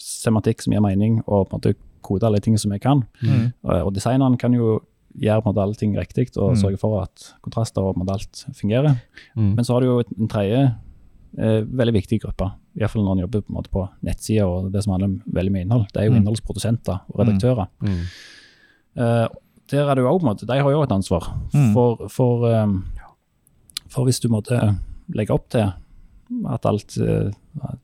[0.00, 3.02] semantikk som gir mening, og på en måte kode alle tingene som vi kan.
[3.22, 3.52] Mm.
[3.64, 4.78] Og, og designeren kan jo
[5.20, 6.60] gjøre på en måte alle ting riktig og Mm.
[6.62, 8.96] sørge for at kontraster og på en måte alt fungerer.
[9.36, 9.52] Mm.
[9.54, 10.74] Men så har du jo en tredje
[11.38, 14.92] eh, veldig viktig gruppe, iallfall når en jobber på, en på nettsider og det som
[14.94, 15.86] handler om veldig mye innhold.
[15.92, 16.20] Det er jo Mm.
[16.22, 17.68] innholdsprodusenter og redaktører.
[17.82, 18.00] Mm.
[18.96, 19.28] Eh,
[19.70, 21.24] der er det jo også, på en måte, De har jo et ansvar.
[21.54, 21.72] Mm.
[21.72, 22.66] For, for, eh,
[23.88, 24.58] for hvis du måtte
[25.14, 25.72] legge opp til
[26.48, 27.30] at alt eh,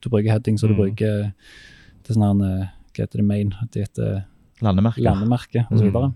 [0.01, 0.81] Du bruker headings og du Mm.
[0.83, 1.33] bruker
[2.03, 3.55] det sånn her, eh, Hva heter det main?
[3.71, 4.25] Det heter
[4.63, 4.99] landemerke.
[5.01, 5.91] landemerke osv.
[5.93, 6.15] Mm.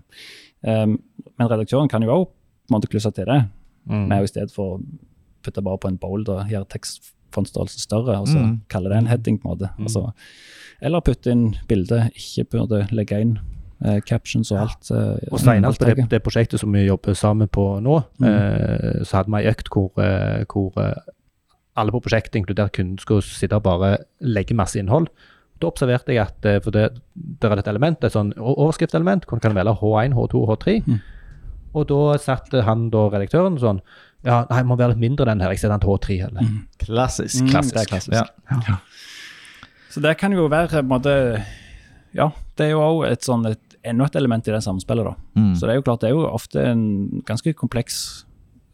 [0.67, 0.99] Um,
[1.39, 2.25] men redaktøren kan jo
[2.69, 3.49] på klusse til det,
[3.89, 4.07] Mm.
[4.07, 4.83] med i stedet for å
[5.43, 6.67] putte bare på en bold og gjøre
[7.35, 8.61] tekstfontstørrelse større, og så Mm.
[8.69, 9.37] kalle det en heading.
[9.41, 9.69] på en måte.
[9.77, 9.83] Mm.
[9.85, 10.13] Altså,
[10.81, 13.39] eller putte inn bilde, ikke burde legge inn
[13.83, 14.91] eh, captions og alt.
[14.91, 16.23] eh, Og Steinar, på det, det.
[16.23, 18.25] prosjektet som vi jobber sammen på nå, Mm.
[18.25, 20.93] eh, så hadde vi ei økt hvor, eh, hvor eh,
[21.77, 25.07] alle på prosjektet, inkludert kunden, skulle sitte og bare legge masse innhold.
[25.61, 26.99] Da observerte jeg at eh, for det,
[27.41, 30.81] det er et element, et sånn overskriftelement, hvor du kan velge H1, H2 og H3.
[30.87, 31.01] Mm.
[31.75, 33.81] Og da satte han da redaktøren sånn
[34.25, 35.51] Ja, nei, må være litt mindre den her.
[35.53, 36.41] Jeg setter den til H3 heller.
[36.47, 36.59] Mm.
[36.81, 37.43] Klassisk.
[37.45, 38.15] Mm, det er klassisk.
[38.15, 38.77] Ja.
[39.93, 41.13] Så det kan jo være på en måte
[42.15, 45.13] Ja, det er jo òg et sånn et, enda et element i det samspillet, da.
[45.39, 45.51] Mm.
[45.59, 46.83] Så det er jo klart, det er jo ofte en
[47.27, 47.99] ganske kompleks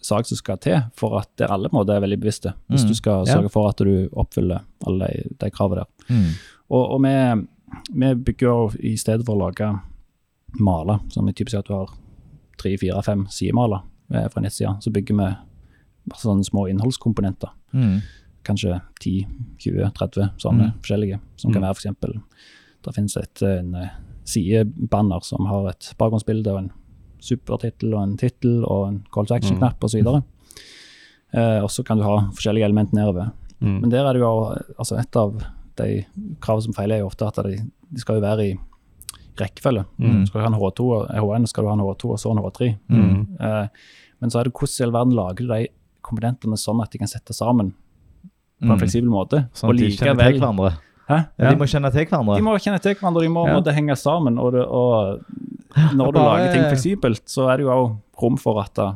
[0.01, 2.95] sak som skal til for at det alle måter er veldig bevisste, hvis Mm, du
[2.97, 3.33] skal ja.
[3.35, 6.15] sørge for at du oppfyller alle de, de kravene der.
[6.15, 6.29] Mm.
[6.71, 7.13] Og, og vi,
[8.01, 9.67] vi bygger jo i stedet for å lage
[10.59, 11.91] maler, som er typisk at du har
[12.61, 15.29] tre, fire, fem sidemaler fra nettsida, så bygger vi
[16.09, 17.49] masse sånne små innholdskomponenter.
[17.73, 18.01] Mm.
[18.43, 19.27] Kanskje 10,
[19.59, 20.79] 20, 30 sånne Mm.
[20.81, 21.67] forskjellige, som kan Mm.
[21.67, 22.21] være f.eks.
[22.83, 23.89] Det finnes et, en eh,
[24.25, 26.71] sidebanner som har et bakgrunnsbilde og en
[27.21, 30.01] supertittel og en tittel og en call to action-knapp osv.
[30.07, 30.23] Og,
[31.33, 33.31] eh, så kan du ha forskjellige elementer nedover.
[33.61, 33.81] Mm.
[33.81, 35.43] Men der er det jo altså et av
[35.77, 36.05] de
[36.41, 37.57] kravene som feiler, er jo ofte at de,
[37.93, 38.57] de skal jo være i
[39.37, 39.85] rekkefølge.
[39.99, 40.25] Mm.
[40.27, 42.43] Skal du ha en H2 og H1, skal du ha en H2 og så en
[42.43, 42.77] H3.
[42.89, 43.37] Mm.
[43.39, 43.67] Eh,
[44.21, 45.67] men så er det hvordan i all verden lager du de
[46.03, 47.73] komponentene sånn at de kan sette sammen
[48.61, 48.79] på en Mm.
[48.79, 49.47] fleksibel måte.
[49.53, 50.77] Sånn at de kjenner til hverandre.
[51.09, 51.17] Hæ?
[51.39, 52.35] Ja, de må kjenne til hverandre.
[52.37, 53.71] De må kjenne til hverandre, de må Ja.
[53.73, 54.37] henge sammen.
[54.39, 55.19] Og, det, og
[55.95, 58.95] når du bare- lager ting fleksibelt, så er det jo også rom for at da,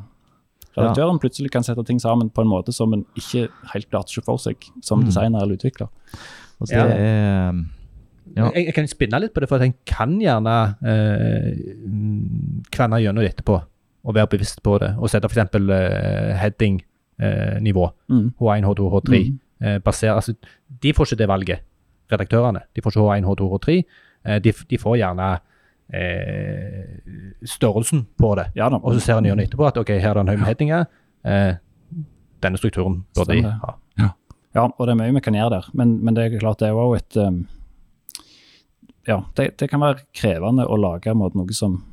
[0.77, 4.23] redaktøren plutselig kan sette ting sammen på en måte som en ikke helt klarte seg
[4.25, 5.05] for seg som Mm.
[5.05, 5.87] designer eller utvikler.
[6.61, 6.85] Og det Ja.
[6.85, 7.53] er
[8.35, 8.49] Ja.
[8.51, 11.51] Jeg, jeg kan spinne litt på det, for jeg kan gjerne eh,
[11.85, 13.55] mm, kverne gjennom det etterpå
[14.05, 14.91] og være bevisst på det.
[14.99, 15.55] Og sette f.eks.
[15.55, 17.87] Eh, heading-nivå.
[18.11, 18.27] Mm.
[18.41, 19.21] H1, H2, H3.
[19.23, 19.39] Mm.
[19.65, 20.35] Eh, baser, altså,
[20.83, 21.63] de får ikke det valget,
[22.11, 22.65] redaktørene.
[22.75, 23.77] De får ikke H1, H2, H3.
[24.25, 25.29] Eh, de, de får gjerne
[25.93, 26.83] eh,
[27.55, 28.49] størrelsen på det.
[28.59, 28.81] Ja da.
[28.83, 30.85] Og så ser en gjennom etterpå at ok, her er det en høy med headinger.
[31.25, 31.55] Eh,
[32.45, 33.75] denne strukturen bør de ha.
[34.55, 36.69] Ja, og det er mye vi kan gjøre der, men, men det er klart det
[36.69, 37.41] er jo et um,
[39.07, 41.83] Ja, det, det kan være krevende å lage måte, noe som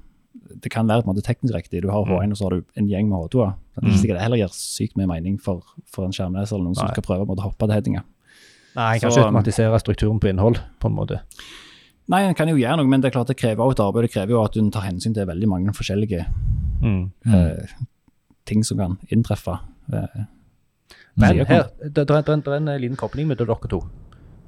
[0.63, 1.81] Det kan være måte teknisk riktig.
[1.83, 3.53] Du har H1, og så har du en gjeng med H2-er.
[3.77, 6.77] Det er sikkert det heller gir sykt mye mening for, for en skjermleser eller noen
[6.77, 8.05] som skal prøve å hoppe til headinger.
[8.77, 11.21] Nei, jeg kan Så, ikke automatisere strukturen på innhold, på en måte.
[12.13, 14.07] Nei, en kan jo gjøre noe, men det er klart det krever også et arbeid.
[14.09, 16.27] Det krever jo at du tar hensyn til veldig mange forskjellige
[16.83, 17.13] Mm.
[17.33, 17.75] eh,
[18.45, 19.53] ting som kan inntreffe.
[19.93, 20.25] Eh,
[21.15, 23.83] Men her, det, det, er- det, det en liten kobling mellom dere to.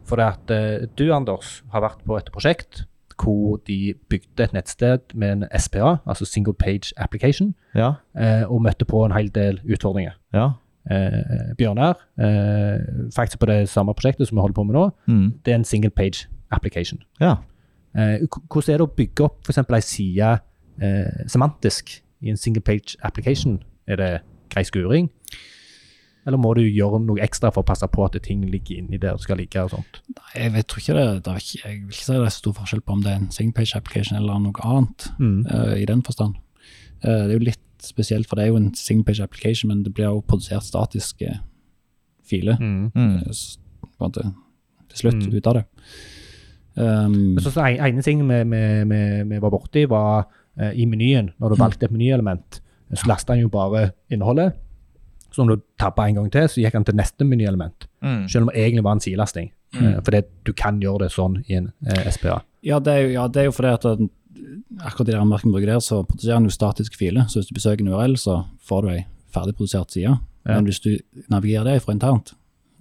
[0.05, 4.53] For det at eh, du, Anders, har vært på et prosjekt hvor de bygde et
[4.53, 7.93] nettsted med en SPA, altså Single Page Application, Ja.
[8.19, 10.17] eh, og møtte på en hel del utfordringer.
[10.35, 10.49] Ja.
[10.91, 12.81] Eh, Bjørnar, eh,
[13.15, 15.33] faktisk på det samme prosjektet som vi holder på med nå, Mm.
[15.45, 16.99] det er en single page application.
[17.21, 17.37] Ja.
[17.97, 18.19] Eh,
[18.51, 19.59] hvordan er det å bygge opp f.eks.
[19.71, 20.41] ei side
[20.83, 23.63] eh, semantisk i en single page application?
[23.87, 25.09] Er det grei skuring?
[26.27, 29.13] Eller må du gjøre noe ekstra for å passe på at ting ligger inni der
[29.19, 29.61] det skal ligge?
[29.63, 30.01] og sånt?
[30.09, 32.31] Nei, Jeg vet, tror ikke det, det er ikke, jeg vil ikke si det er
[32.33, 35.75] så stor forskjell på om det er en single page application eller noe annet, eh,
[35.83, 36.35] i den forstand.
[37.05, 39.83] Uh, det er jo litt spesielt, for det er jo en single page application, men
[39.85, 41.35] det blir jo produsert statiske
[42.25, 42.91] filer Mm.
[42.95, 43.21] Mm.
[44.01, 44.23] måte,
[44.89, 45.35] til slutt Mm.
[45.37, 45.65] ut av det.
[46.77, 50.25] Um, Så, så en, ene ting vi, var borti, var
[50.73, 51.33] i menyen.
[51.39, 52.61] Når du valgte et menyelement,
[52.95, 54.55] så lasta han jo bare innholdet.
[55.35, 57.89] Så om du tabba en gang til, så gikk han til neste menyelement.
[58.05, 58.29] Mm.
[58.31, 59.49] Selv om det egentlig var en sidelasting.
[59.75, 59.87] Mm.
[59.89, 62.37] Eh, fordi du kan gjøre det sånn i en eh, SPA.
[62.63, 63.89] Ja, det er jo, ja, det er jo fordi at
[64.85, 67.27] akkurat i det merket vi bruker der, så produserer den jo statiske filer.
[67.29, 69.03] Så hvis du besøker en URL, så får du ei
[69.35, 70.15] ferdigprodusert side.
[70.47, 70.55] Ja.
[70.55, 70.93] Men hvis du
[71.33, 72.35] navigerer det fra internt,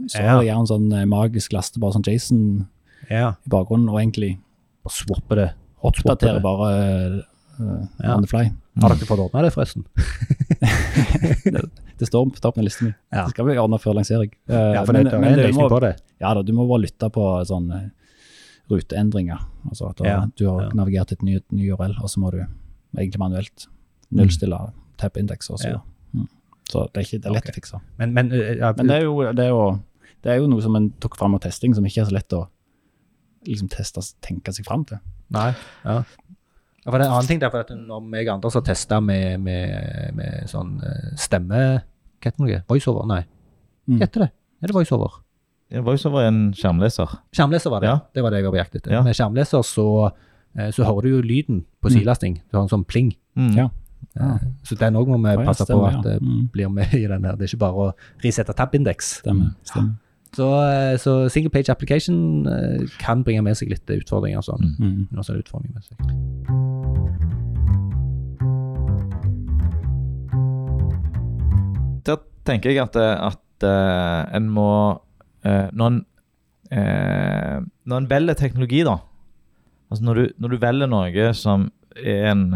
[0.07, 0.35] så Ja.
[0.35, 2.67] er det gjerne sånn eh, magisk laste, bare sånn Jason
[3.09, 3.33] Ja.
[3.45, 4.37] i bakgrunnen, og egentlig
[4.83, 5.49] Bare swappe det.
[5.83, 7.23] Oppdatere bare
[7.59, 8.15] uh, Ja.
[8.17, 8.49] on the fly.
[8.81, 9.85] Har dere fått ordna det, forresten?
[11.99, 12.93] Det står på toppen av lista mi.
[13.13, 13.23] Ja.
[13.25, 14.31] Det skal vi ordne før lansering.
[14.49, 15.93] Uh, Ja, for men- det, det er men en du løsning på det.
[16.21, 17.91] Ja da, du må bare lytte på sånne
[18.71, 19.39] ruteendringer.
[19.69, 20.69] Altså at da, Ja, du har ja.
[20.73, 22.39] navigert et ny, ny URL, og så må du
[22.97, 23.67] egentlig manuelt
[24.13, 24.59] nullstille
[24.97, 25.81] tab-indeks og så.
[26.13, 26.27] Mm.
[26.73, 27.53] Det er, ikke, det er lett okay.
[27.53, 27.79] å fikse.
[27.99, 29.63] Men, men, eh, ja, Men det er jo, det er jo,
[30.23, 32.33] det er jo noe som en tok fram av testing, som ikke er så lett
[32.33, 32.47] å
[33.45, 35.01] liksom teste, tenke seg fram til.
[35.33, 35.51] Nei.
[35.83, 36.03] Ja.
[36.85, 38.99] Ja, for det er en annen ting derfor at når jeg og Anders har testa
[38.99, 41.59] med, med, med sånn eh, stemme
[42.19, 42.63] Hva heter det?
[42.67, 43.05] Voiceover?
[43.07, 43.23] Nei,
[43.87, 43.97] Mm.
[43.99, 44.31] hva heter det?
[44.63, 45.11] Er det voiceover?
[45.83, 47.09] VoiceOver er en skjermleser.
[47.35, 47.87] Skjermleser var det.
[47.89, 47.97] Ja.
[48.15, 48.91] Det var det jeg var på jakt etter.
[48.93, 49.01] Ja.
[49.03, 49.85] Med skjermleser så,
[50.55, 51.95] eh, så hører du jo lyden på Mm.
[51.97, 52.35] sidelasting.
[52.51, 53.11] Du har en sånn pling.
[53.35, 53.57] Mm.
[53.57, 53.69] Ja.
[54.15, 54.37] Ja.
[54.63, 56.01] Så den òg må vi Ja, ja, passe på at ja.
[56.01, 56.47] det Mm.
[56.51, 57.35] blir med i den her.
[57.35, 57.93] Det er ikke bare å
[58.23, 59.21] resette tab-indeks.
[60.33, 64.37] Så, eh, så single page application eh, kan bringe med seg litt utfordringer.
[64.37, 64.75] og Sånn.
[64.79, 65.07] Mm.
[65.11, 66.72] Det utfordringer med seg.
[72.45, 74.67] Tenker jeg at, eh, at uh, en må
[75.45, 76.05] uh, Når en
[76.71, 78.97] eh, Når en velger teknologi, da
[79.91, 82.47] Altså når du, når du velger noe som er en,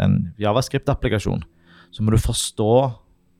[0.00, 1.42] en javascript-applikasjon,
[1.92, 2.68] så må du forstå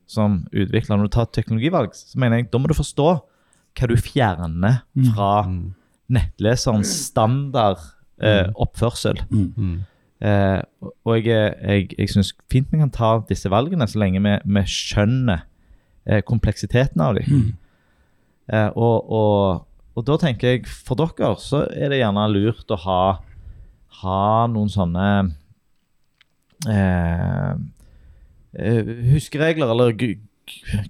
[0.07, 3.07] som utvikler Når du tar teknologivalg, så mener jeg da må du forstå
[3.77, 5.09] hva du fjerner Mm.
[5.15, 5.75] fra Mm.
[6.13, 7.79] nettleserens standard
[8.21, 8.53] eh, Mm.
[8.57, 9.19] oppførsel.
[9.31, 9.53] Mm.
[9.57, 9.81] Mm.
[10.21, 10.63] Eh,
[11.05, 14.61] og- jeg, jeg, jeg syns fint vi kan ta disse valgene så lenge vi, vi
[14.65, 15.43] skjønner
[16.07, 17.27] eh, kompleksiteten av dem.
[17.31, 17.53] Mm.
[18.53, 19.67] Eh, og, og,
[19.99, 23.01] og da tenker jeg for dere så er det gjerne lurt å ha,
[24.03, 24.21] ha
[24.53, 25.07] noen sånne
[26.69, 27.53] eh,
[28.59, 29.95] eh, huskeregler eller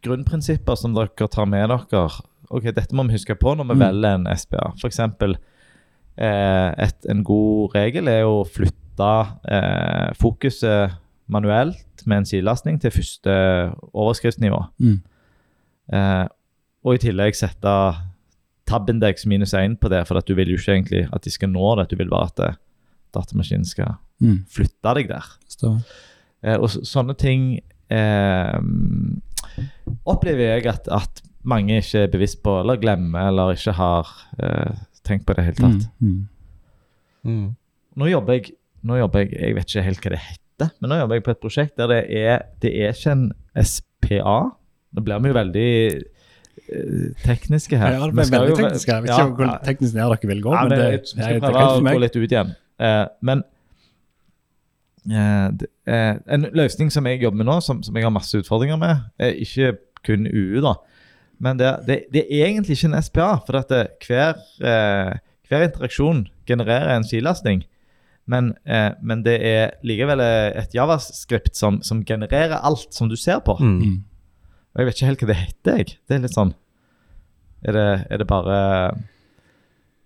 [0.05, 2.07] grunnprinsipper som dere tar med dere.
[2.53, 3.85] Ok, Dette må vi huske på når vi Mm.
[3.87, 4.73] velger en SPA.
[4.79, 4.99] F.eks.
[6.19, 9.09] Eh, et, en god regel er å flytte
[9.49, 10.93] eh, fokuset
[11.29, 13.37] manuelt med en sidelastning til første
[13.93, 14.61] overskriftsnivå.
[14.79, 14.99] Mm.
[15.93, 16.27] Eh,
[16.87, 17.73] og i tillegg sette
[18.67, 21.51] tab-indeks minus 1 på det, for at du vil jo ikke egentlig at de skal
[21.51, 21.89] nå det.
[21.91, 22.59] Du vil bare at eh,
[23.15, 24.47] datamaskinen skal Mm.
[24.49, 25.25] flytte deg der.
[26.43, 27.59] Eh, og så, sånne ting
[27.93, 28.61] eh,
[30.09, 34.09] opplever jeg at, at mange ikke er bevisst på, eller glemmer, eller ikke har
[34.43, 34.73] eh,
[35.05, 35.85] tenkt på det i det hele tatt.
[36.01, 36.15] Mm.
[37.27, 37.37] Mm.
[37.37, 37.47] Mm.
[37.97, 38.55] Nå jobber jeg
[38.87, 41.33] nå jobber jeg, jeg vet ikke helt hva det heter, men nå jobber jeg på
[41.35, 43.25] et prosjekt der det er, det er ikke en
[43.61, 44.37] SPA.
[44.97, 45.67] Nå blir vi jo veldig
[45.97, 47.99] eh, tekniske her.
[47.99, 48.89] Ja, det ble veldig jo- teknisk.
[48.89, 51.21] Jeg vet Ja, ikke hvor teknisk nær dere vil gå, Ja, men det, det, jeg,
[51.21, 52.55] skal prøve å gå litt ut igjen.
[52.81, 53.45] Eh, men
[55.11, 58.41] eh, det, eh, en løsning som jeg jobber med nå, som, som jeg har masse
[58.41, 59.75] utfordringer med, er ikke
[60.07, 60.75] kun UU, da.
[61.43, 65.17] Men det, det, det er egentlig ikke en SPA, for at det, hver, eh,
[65.49, 67.67] hver interaksjon genererer en skilastning.
[68.27, 73.39] Men, eh, men det er likevel et javascript som, som genererer alt som du ser
[73.47, 73.55] på.
[73.61, 73.77] Mm.
[73.83, 73.99] Mm.
[74.75, 75.77] Og jeg vet ikke helt hva det heter.
[75.79, 75.93] jeg.
[76.09, 76.55] Det er litt sånn
[77.65, 78.57] Er det, er det bare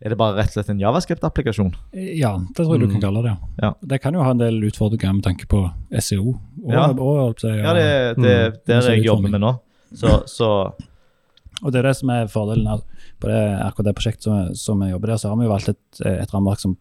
[0.00, 1.72] Er det bare rett og slett en javascript-applikasjon?
[1.92, 2.92] Ja, det tror jeg du Mm.
[2.92, 3.34] kan kalle det.
[3.62, 3.72] Ja.
[3.84, 5.64] Det kan jo ha en del utfordringer med tanke på
[6.00, 6.38] SEO.
[6.64, 6.86] Og, Ja.
[6.88, 8.22] og, og, Ja, det det, Mm.
[8.66, 9.60] det er det jeg jobber med nå.
[9.94, 10.72] Så, så
[11.62, 12.80] og det er det som er fordelen
[13.20, 15.68] på det, akkurat det prosjektet som, som jeg jobber der, så har vi jo valgt
[15.68, 16.76] et, et rammeverk som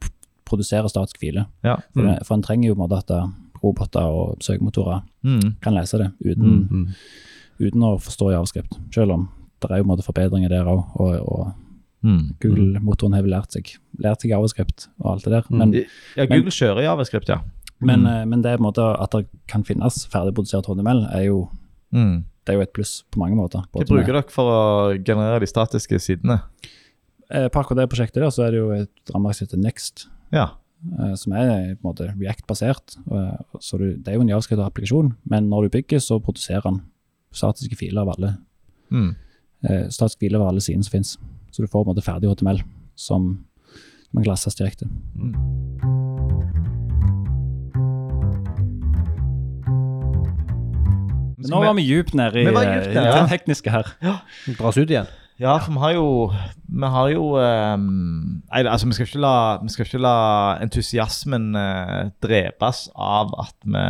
[0.49, 1.45] produserer statisk file.
[1.63, 1.75] ja.
[1.93, 2.07] For, Mm.
[2.17, 3.33] det- for en trenger jo på en måte at
[3.63, 5.55] roboter og søkemotorer Mm.
[5.61, 6.87] kan lese det uten, Mm.
[7.59, 8.77] uten å forstå javascript.
[8.93, 9.29] Selv om
[9.61, 10.85] det er jo på en måte forbedringer der òg.
[10.99, 11.53] Og, og
[12.01, 12.37] Mm.
[12.39, 15.43] Google-motoren har vel lært seg, lært seg javascript og alt det der.
[15.49, 15.73] Men,
[16.15, 17.39] Ja, Google kjører javascript, ja.
[17.81, 18.07] men, Mm.
[18.07, 21.49] eh, men det på en måte at det kan finnes ferdigprodusert HTML, er jo,
[21.93, 22.23] Mm.
[22.45, 23.65] det er jo et pluss på mange måter.
[23.73, 24.45] Hva bruker dere for
[24.93, 26.41] å generere de statiske sidene?
[27.29, 30.07] Eh, På akkurat det prosjektet der, så er det jo et rammeverk som heter Next,
[30.31, 30.47] Ja.
[30.99, 32.97] eh, som er på en måte React-basert.
[33.11, 36.81] eh, Så du, det er jo en javascript-applikasjon, men når du bygger, så produserer den
[37.33, 38.37] statiske filer av alle
[38.91, 39.15] Mm.
[39.69, 41.17] eh, statiske filer av alle sidene som finnes.
[41.51, 42.63] Så du får på en måte ferdig HTML
[42.95, 43.45] som
[44.13, 44.87] man kan lastes direkte.
[51.39, 53.87] Men nå var vi djupt nede i, eh, i det tekniske her.
[54.57, 55.07] Dras ut igjen.
[55.39, 56.07] Ja, for vi har jo
[56.67, 60.17] Vi har jo um, Nei, altså, vi skal ikke la, vi skal ikke la
[60.63, 63.85] entusiasmen uh, drepes av at vi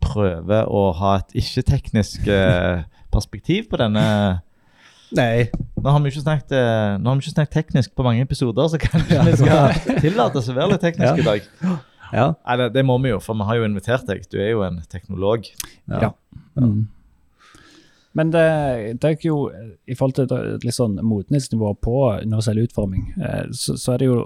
[0.00, 4.04] prøver å ha et ikke-teknisk uh, perspektiv på denne
[5.16, 5.50] Nei.
[5.80, 8.68] Nå har vi ikke snakket, eh, nå har vi ikke snakket teknisk på mange episoder,
[8.70, 11.48] så kanskje vi skal tillate oss å være litt tekniske i dag.
[12.14, 12.26] Ja.
[12.46, 14.22] Nei, det, det må vi jo, for vi har jo invitert deg.
[14.30, 15.48] Du er jo en teknolog.
[15.90, 16.12] Ja.
[16.54, 16.84] Mm.
[18.14, 19.50] Men det, det er jo
[19.86, 24.16] I forhold til litt sånn modenhetsnivået på universell utforming, eh, så, så er det jo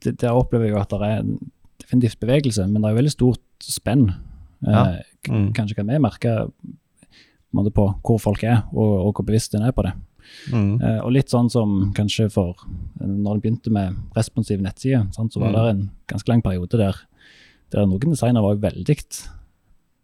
[0.00, 1.34] det, Der opplever jeg jo at det er en
[1.82, 4.06] definitivt bevegelse, men det er jo veldig stort spenn.
[4.66, 4.84] Eh, Ja.
[5.28, 5.52] Mm.
[5.56, 6.32] Kanskje kan vi merke
[7.72, 9.92] på, hvor folk er, og, og hvor bevisst en er på det.
[10.52, 10.80] Mm.
[10.82, 12.56] Eh, og litt sånn som kanskje for
[12.98, 15.54] Når en begynte med responsiv nettside, sant, så var Mm.
[15.54, 16.96] det en ganske lang periode der,
[17.72, 18.96] der noen designere var veldig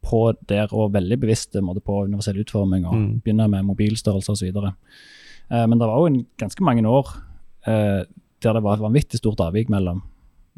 [0.02, 3.20] på der og veldig bevisste måte, på universell utforming og Mm.
[3.22, 4.48] begynne med mobilstørrelse osv.
[5.50, 7.06] Eh, men det var jo en, ganske mange år
[7.66, 8.04] eh,
[8.42, 10.02] der det var et vanvittig stort avvik mellom,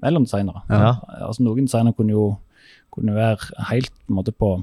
[0.03, 0.63] mellom designere.
[0.71, 0.95] Ja.
[1.27, 2.37] Altså Noen designere kunne jo
[2.93, 3.39] kunne være
[3.71, 4.63] helt på, måte, på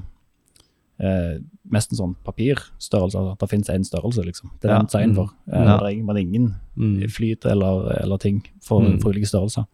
[1.00, 1.38] eh,
[1.72, 3.16] nesten sånn papirstørrelse.
[3.18, 4.50] Altså, det finnes én størrelse, liksom.
[4.62, 4.78] Det er Ja.
[4.78, 5.30] den design for.
[5.52, 5.76] Eh, Ja.
[5.78, 7.08] Det er ingen, ingen Mm.
[7.10, 9.00] flyt eller, eller ting for, Mm.
[9.02, 9.64] for ulike størrelser.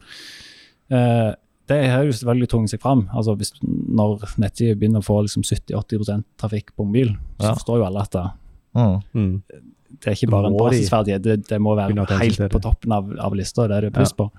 [0.90, 1.34] Eh,
[1.68, 3.08] det høres selvfølgelig tvunget seg fram.
[3.14, 7.54] Altså hvis, når nettsider begynner å få liksom 70-80% trafikk på mobil, så Ja.
[7.54, 8.26] forstår jo alle at det,
[8.76, 9.00] Mm.
[9.14, 9.42] Mm.
[10.00, 13.32] det er ikke bare en basisferdighet, det, det må være helt på toppen av, av
[13.34, 13.66] lista.
[13.68, 14.30] Det er det pluss på.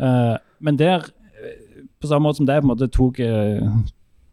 [0.00, 1.04] Uh, men der,
[1.42, 3.60] eh, på samme måte som det på en måte tok, eh,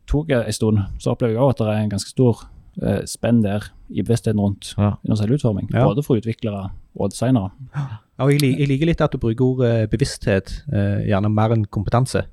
[0.10, 2.44] tok en stund, så opplever jeg også at det er en ganske stor
[2.82, 4.96] uh, spenn der i bevisstheten rundt Ja.
[5.06, 5.70] universell utforming.
[5.72, 5.86] Ja.
[5.86, 7.52] Både for utviklere og designere.
[7.76, 11.66] Ja, og jeg, jeg liker litt at du bruker ordet bevissthet, eh, gjerne mer enn
[11.66, 12.26] kompetanse.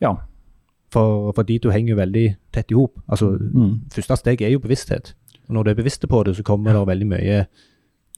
[0.00, 0.14] Ja.
[0.90, 2.96] For, fordi du henger jo veldig tett i hop.
[3.08, 3.80] Altså, Mm.
[3.92, 5.12] første steg er jo bevissthet.
[5.48, 7.46] Og når du er bevisst på det, så kommer det veldig mye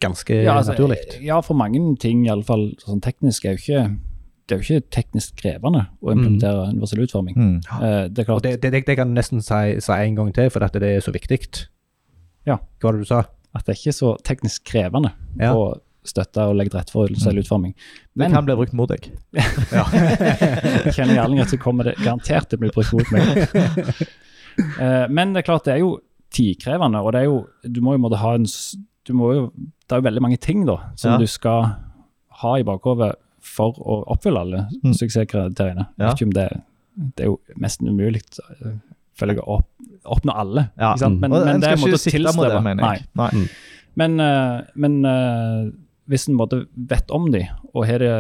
[0.01, 0.97] ganske Ja, altså, naturlig.
[1.23, 3.99] Ja, for mange ting, i alle fall sånn teknisk, er jo ikke
[4.49, 7.37] det er jo ikke teknisk krevende å implementere universell utforming.
[7.37, 7.61] Mm.
[7.83, 10.33] Eh, det er klart, det, det, det, det kan jeg nesten si, si en gang
[10.35, 11.39] til, for dette det er så viktig.
[12.45, 12.57] Ja.
[12.81, 13.23] Hva var det du sa?
[13.55, 15.53] At det er ikke så teknisk krevende Ja.
[15.55, 17.75] å støtte og legge til rette for selvutforming.
[18.17, 19.11] Men Det kan bli brukt mot deg.
[20.97, 24.07] kjenner jeg at så kommer det garantert til å bli brukt mot meg.
[24.53, 25.95] Eh, men det er klart, det er jo
[26.29, 28.45] tidkrevende, og det er jo Du må jo måtte ha en
[29.09, 31.17] du må jo, Det er jo veldig mange ting da, som Ja.
[31.17, 31.71] du skal
[32.43, 34.93] ha i bakhodet for å oppfylle alle Mm.
[34.93, 35.87] suksesskriteriene.
[35.99, 36.13] Ja.
[36.13, 36.51] ikke om det,
[37.17, 38.21] det er jo nesten umulig
[39.31, 39.69] å opp,
[40.05, 40.71] oppnå alle.
[40.77, 40.93] Ja.
[40.93, 41.21] Ikke sant?
[41.21, 42.49] Men, Og men en det er en måte å tilstrebe.
[42.51, 43.07] det, mener jeg.
[43.15, 43.23] Nei.
[43.23, 43.31] Nei.
[43.33, 43.49] Mm.
[43.95, 45.71] Men, uh, men uh,
[46.09, 48.11] hvis en måte vet om de, og har det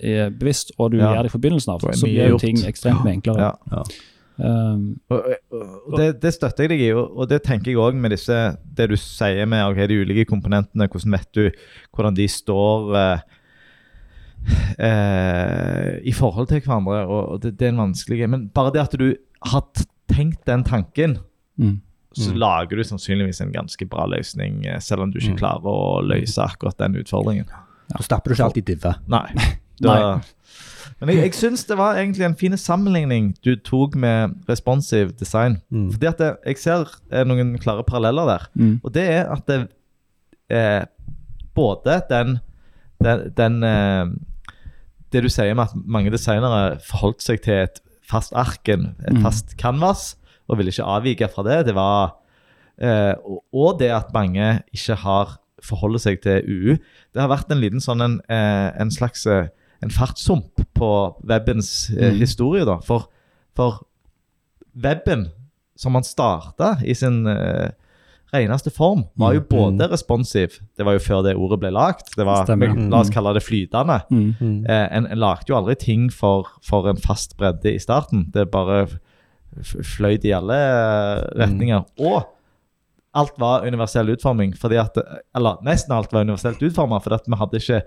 [0.00, 1.12] er bevisst, og du Ja.
[1.12, 3.50] gjør det i forbindelsen av, så blir jo ting ekstremt mye enklere.
[3.70, 3.82] Ja.
[4.40, 7.94] Um, Og, og det, det støtter jeg deg i, og og det tenker jeg òg
[7.94, 10.88] med disse, det du sier med okay, de ulike komponentene.
[10.88, 11.50] Hvordan vet du
[11.92, 13.20] hvordan de står eh,
[14.78, 17.02] eh, i forhold til hverandre?
[17.04, 19.14] Og, og det, det er en vanskelig Men bare det at du
[19.46, 19.62] har
[20.10, 21.18] tenkt den tanken,
[21.58, 21.80] mm.
[22.12, 22.38] så Mm.
[22.38, 25.38] lager du sannsynligvis en ganske bra løsning, eh, selv om du ikke Mm.
[25.38, 27.46] klarer å løse akkurat den utfordringen.
[27.96, 28.94] Så stapper du ikke alltid diva.
[29.08, 29.26] Nei.
[29.80, 30.20] Da,
[31.00, 35.62] men jeg, jeg syns det var egentlig en fin sammenligning du tok med responsive design.
[35.72, 35.86] Mm.
[35.94, 38.44] Fordi at det, jeg ser er noen klare paralleller der.
[38.60, 38.74] Mm.
[38.84, 39.68] Og det er at det,
[40.50, 40.84] eh,
[41.56, 42.38] både den,
[43.02, 44.06] den, den eh,
[45.12, 47.80] Det du sier med at mange designere forholdt seg til et
[48.10, 49.22] fast arken, et Mm.
[49.22, 50.16] fast canvas,
[50.48, 51.66] og ville ikke avvike fra det.
[51.70, 52.16] Det var
[52.82, 53.14] eh,
[53.52, 56.76] og, det at mange ikke har forholder seg til UU.
[57.12, 59.48] Det har vært en liten sånn en, eh, en slags eh,
[59.82, 60.88] en fartssump på
[61.28, 62.18] webbens eh, Mm.
[62.18, 62.78] historie, da.
[62.84, 63.06] For,
[63.56, 63.86] for
[64.74, 65.28] weben,
[65.76, 67.70] som man starta i sin eh,
[68.32, 69.48] reneste form, var jo Mm.
[69.50, 72.14] både responsiv Det var jo før det ordet ble lagt.
[72.16, 72.74] Det var, Stemmer.
[72.90, 74.00] La oss kalle det flytende.
[74.10, 74.34] Mm.
[74.40, 74.66] Mm.
[74.68, 78.28] Eh, en, en lagde jo aldri ting for, for en fast bredde i starten.
[78.32, 78.86] Det bare
[79.62, 81.84] fløyt i alle eh, retninger.
[81.98, 82.22] Og
[83.18, 84.54] alt var universell utforming.
[84.56, 84.96] fordi at,
[85.34, 87.80] Eller nesten alt var universelt utforma, for at vi hadde, ikke,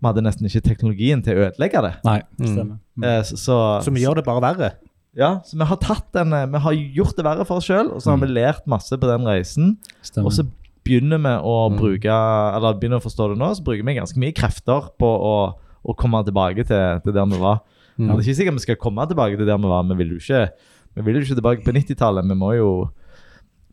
[0.00, 1.94] vi hadde nesten ikke teknologien til å ødelegge det.
[2.06, 2.78] Nei, det stemmer.
[2.96, 3.08] Mm.
[3.24, 4.70] så, så, Så vi gjør det bare verre.
[5.16, 7.92] Ja, så vi har tatt den, eh, vi har gjort det verre for oss sjøl,
[7.94, 9.76] og så har vi lært masse på den reisen.
[10.02, 10.26] stemmer.
[10.26, 10.44] Og så
[10.84, 11.76] begynner vi å Mm.
[11.78, 12.08] bruke
[12.56, 15.54] Eller begynner å forstå det nå, så bruker vi ganske mye krefter på å,
[15.84, 17.60] å komme tilbake til, til der vi var.
[17.98, 18.06] Mm.
[18.06, 19.82] Det er ikke sikkert vi skal komme tilbake til der vi var.
[19.84, 20.50] Vi vil jo ikke,
[20.94, 22.24] vi vil jo ikke tilbake på 90-tallet.
[22.28, 22.70] Vi må jo,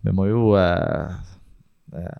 [0.03, 1.13] vi må jo eh,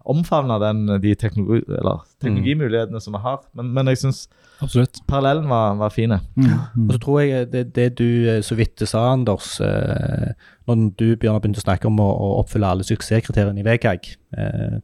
[0.05, 3.41] omfavne den, de teknologi, eller, teknologimulighetene som vi har.
[3.57, 4.25] Men, men jeg syns
[4.63, 5.01] Absolutt.
[5.07, 6.15] parallellen var, var fin.
[6.35, 6.45] Mm.
[6.45, 6.85] Mm.
[6.87, 10.31] Og så tror jeg det, det du eh, så vidt sa, Anders, eh,
[10.67, 14.79] når du Bjørn, begynte å snakke om å, å oppfylle alle suksesskriteriene i VKG eh,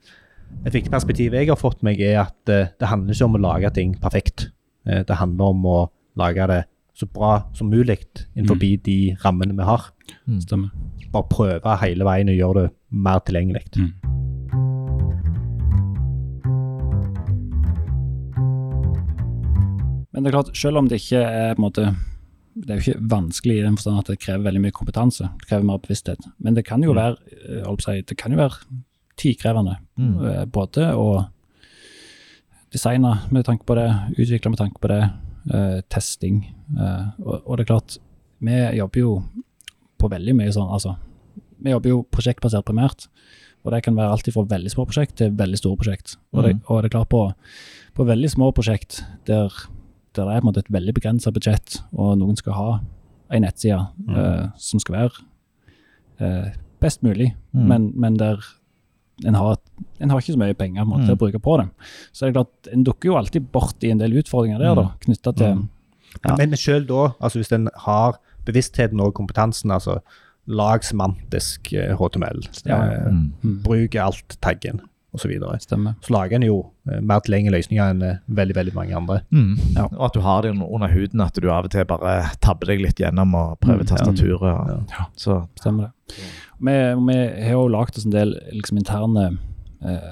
[0.65, 3.45] Et viktig perspektiv jeg har fått meg, er at eh, det handler ikke om å
[3.47, 4.49] lage ting perfekt.
[4.85, 5.79] Eh, det handler om å
[6.19, 6.63] lage det
[7.01, 8.01] så bra som mulig
[8.35, 9.87] innenfor de rammene vi har.
[10.43, 10.73] Stemmer.
[11.11, 13.63] Bare prøve hele veien å gjøre det mer tilgjengelig.
[13.79, 14.20] Mm.
[20.14, 21.95] Men det er klart, selv om det ikke er på en måte
[22.53, 25.24] Det er jo ikke vanskelig i den forstand at det krever veldig mye kompetanse.
[25.39, 26.20] Det krever mer bevissthet.
[26.43, 26.97] Men det kan jo Mm.
[26.97, 28.57] være eh, på å det kan jo være
[29.18, 29.78] tidkrevende.
[29.97, 30.26] Mm.
[30.26, 31.30] eh, Både å
[32.74, 33.88] designe med tanke på det,
[34.18, 35.01] utvikle med tanke på det,
[35.53, 36.41] uh, testing.
[36.78, 37.97] Uh, og, og det er klart,
[38.41, 39.24] vi jobber jo
[39.99, 40.97] på veldig mye sånn, altså
[41.62, 43.03] Vi jobber jo prosjektbasert primært.
[43.64, 46.16] Og det kan være alt fra veldig små prosjekt til veldig store prosjekt.
[46.34, 46.62] Og, det, Mhm.
[46.68, 47.34] og det er klart på,
[47.93, 49.53] på veldig små prosjekt der,
[50.16, 52.80] der det er på en måte et veldig begrensa budsjett, og noen skal ha
[53.32, 54.16] ei nettside mm.
[54.18, 55.12] uh, som skal være
[56.22, 56.49] uh,
[56.82, 57.68] best mulig, Mm.
[57.68, 58.39] men, men der
[59.28, 59.57] en har,
[59.99, 61.20] en har ikke så mye penger måte, til å Mm.
[61.20, 61.68] bruke på det.
[62.12, 64.86] Så det er klart, en dukker jo alltid bort i en del utfordringer der, da,
[65.03, 65.68] knytta til Mm.
[66.26, 69.99] Men, men selv da, altså hvis en har bevisstheten og kompetansen, altså
[70.47, 72.82] lag semantisk eh, HTML, Ja.
[72.84, 73.34] eh, Mm.
[73.43, 73.64] Mm.
[73.64, 74.82] bruk alt-taggen
[75.14, 75.78] osv., så.
[76.01, 76.57] Så lager en jo
[76.89, 79.18] eh, mer tilgjengelige løsninger enn eh, veldig veldig mange andre.
[79.36, 79.55] Mm.
[79.76, 79.86] Ja.
[79.91, 82.82] Og at du har det under huden, at du av og til bare tabber deg
[82.86, 84.41] litt gjennom og prøver Mm, tastaturet.
[84.41, 85.05] og- Ja.
[85.18, 86.16] Så Stemmer det.
[86.62, 86.76] Vi,
[87.07, 89.38] vi har jo lagd oss en del liksom, interne
[89.84, 90.12] eh,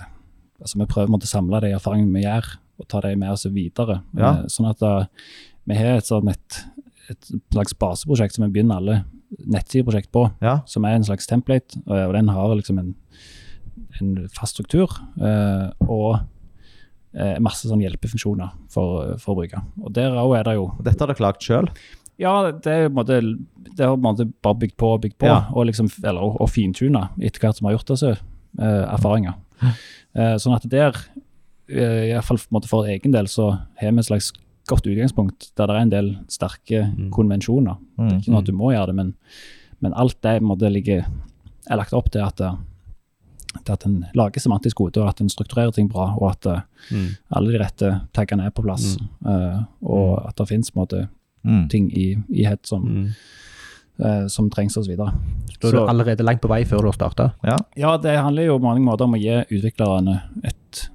[0.59, 4.01] altså Vi prøver å samle de erfaringene vi gjør, og ta de med oss videre.
[4.17, 4.31] Ja.
[4.41, 5.07] Eh, sånn at da,
[5.67, 6.63] vi har et, sånn et,
[7.09, 9.05] et slags baseprosjekt som vi begynner alle
[9.47, 10.59] nettsideprosjekt på, ja.
[10.65, 12.95] som er en slags template, og den har liksom en,
[14.01, 14.89] en fast struktur.
[15.21, 16.19] eh, og
[17.13, 19.61] eh, masse sånn hjelpefunksjoner for, for å bruke.
[19.81, 21.69] Og der òg er det jo Og dette har dere lagd sjøl?
[22.19, 23.21] ja, det er måte,
[23.75, 25.45] det har måte bare bygd på og bygd på, Ja.
[25.55, 28.11] og, liksom, eller, og, og fintuna etter hvert som vi har gjort disse
[28.59, 29.33] eh, erfaringer.
[30.15, 30.95] Eh, sånn at der,
[31.69, 34.31] uh, iallfall for egen del, så har vi et slags
[34.67, 37.11] godt utgangspunkt der det er en del sterke Mm.
[37.13, 37.77] konvensjoner.
[37.77, 38.17] Det er Mm.
[38.19, 39.13] ikke noe at du må gjøre det, men,
[39.81, 41.05] men alt det måte ligger,
[41.69, 42.41] er lagt opp til at,
[43.65, 46.61] til at en lager semantisk kode, og at en strukturerer ting bra, og at eh,
[46.91, 47.07] Mm.
[47.35, 51.07] alle de rette taggene er på plass, eh, og at det måte
[51.43, 51.69] Mm.
[51.69, 53.07] ting i, i head som, Mm.
[54.05, 54.95] eh, som trengs osv.
[54.97, 57.31] Da er du allerede langt på vei før du har starta.
[57.43, 57.57] Ja.
[57.77, 60.89] Ja, det handler jo på mange måter om å gi utviklerne et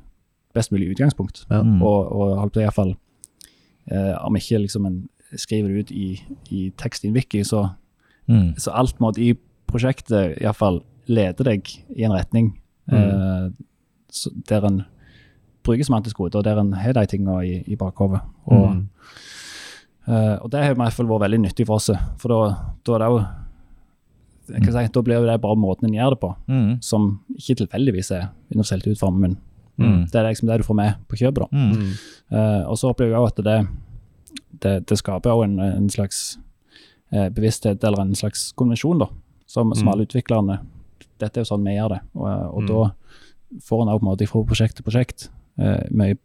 [0.55, 1.47] best mulig utgangspunkt.
[1.51, 1.63] Ja.
[1.63, 1.83] Mm.
[1.83, 2.95] Og, og holdt på iallfall
[3.93, 7.71] uh, Om ikke liksom en skriver det ut i, i tekst i en wiki, så,
[8.29, 8.55] Mm.
[8.57, 9.35] så alt må i
[9.67, 12.53] prosjektet iallfall leder deg i en retning
[12.93, 13.49] eh,
[14.11, 14.83] så, der en
[15.65, 18.21] bruker semantisk kode, og der en har de tingene i, i bakhodet.
[18.47, 18.89] Og, Mm.
[20.07, 21.87] Eh, og det har i hvert fall vært veldig nyttig for oss,
[22.21, 23.21] for da, da er det jo
[24.53, 26.83] jeg kan si, Da blir det bare måten en gjør det på, Mm.
[26.83, 29.39] som ikke tilfeldigvis er universelt utformet, men
[29.79, 30.05] Mm.
[30.11, 31.41] det er liksom det du får med på kjøpet.
[31.41, 31.47] da.
[31.53, 31.73] Mm.
[31.73, 31.93] Mm.
[32.37, 33.69] Eh, og så opplever jeg også at det,
[34.61, 36.39] det, det skaper jo en, en slags
[37.13, 39.07] eh, bevissthet, eller en slags konvensjon, da,
[39.47, 39.93] som, som Mm.
[39.93, 40.59] alle utviklerne
[41.21, 42.67] Dette er jo sånn vi gjør det, og, og Mm.
[42.67, 46.17] da får en på en måte fra prosjekt til prosjekt eh, mye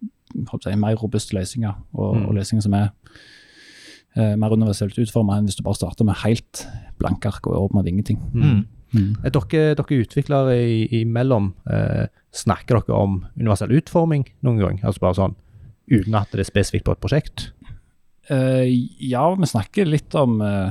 [0.63, 2.25] si, mer robuste løsninger, og, Mm.
[2.27, 2.89] og løsninger som er
[4.17, 6.65] eh, mer universelt utformet enn hvis du bare starter med helt
[6.99, 8.17] blanke ark og åpner ingenting.
[8.33, 8.65] Mm.
[8.93, 9.15] Mm.
[9.23, 10.55] Er Dere, dere utviklere
[11.01, 14.79] imellom, eh, snakker dere om universell utforming noen gang?
[14.83, 15.35] Altså bare sånn
[15.91, 17.51] uten at det er spesifikt på et prosjekt?
[18.29, 18.65] Eh,
[19.09, 20.69] ja, vi snakker litt om uh,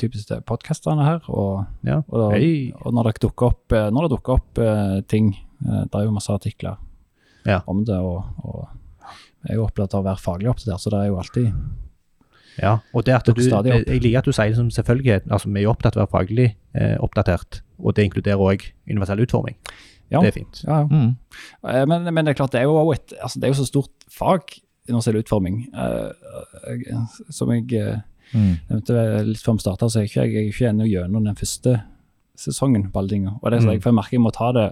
[0.00, 1.98] typiske podkasterne her, og, Ja.
[2.08, 2.72] og, Hei.
[2.80, 6.06] og når det dukker opp, eh, når det dukker opp uh, ting eh, Det er
[6.06, 6.78] jo masse artikler
[7.44, 7.60] Ja.
[7.66, 8.68] om det, og, og
[9.44, 11.52] jeg er jo opptatt av å være faglig oppdatert, så det er jo alltid
[12.62, 15.26] Ja, og det at du, jeg, jeg liker at du sier det som selvfølgelighet.
[15.30, 18.64] Altså, vi er jo opptatt av å være faglig eh, oppdatert, og det inkluderer òg
[18.88, 19.58] universell utforming.
[20.08, 20.22] Ja.
[20.22, 20.62] Det er fint.
[20.64, 20.86] Ja, ja.
[20.88, 21.10] Mm.
[21.68, 23.66] Eh, Men, men det er klart, det er jo et, altså det er jo så
[23.68, 24.56] stort fag,
[24.88, 26.10] universell utforming, eh,
[26.72, 27.96] eh, som jeg eh,
[28.34, 28.56] Mm.
[28.68, 31.36] nevnte litt før vi starta, så er jeg ikke, jeg er ikke ennå gjennom den
[31.38, 31.76] første
[32.36, 33.36] sesongen på alle tingene.
[33.40, 33.72] Og det er så Mm.
[33.76, 34.64] jeg, for jeg merker jeg må ta det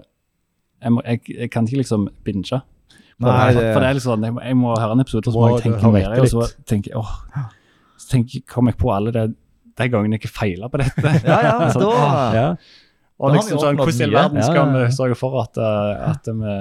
[0.83, 2.51] Jeg, må, jeg, jeg kan ikke liksom binge.
[2.51, 5.33] For, Nei, det, for det er liksom, jeg, må- jeg må høre en episode, og
[5.33, 7.47] så må Må jeg tenke mer, og så tenker jeg, åh,
[7.97, 9.23] så tenker, kommer jeg på alle det,
[9.77, 11.01] de gangene jeg feila på dette.
[11.23, 12.33] Ja, ja, Sånn, da.
[12.35, 12.55] Ja.
[13.17, 14.85] Og Da liksom sånn, hvordan i all verden skal ja, ja.
[14.85, 16.55] vi sørge for at, at vi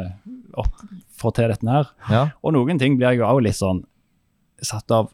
[0.55, 0.87] opp,
[1.21, 1.91] får til dette her?
[2.11, 2.23] Ja.
[2.43, 3.83] Og noen ting blir jeg jo også litt sånn
[4.65, 5.11] satt av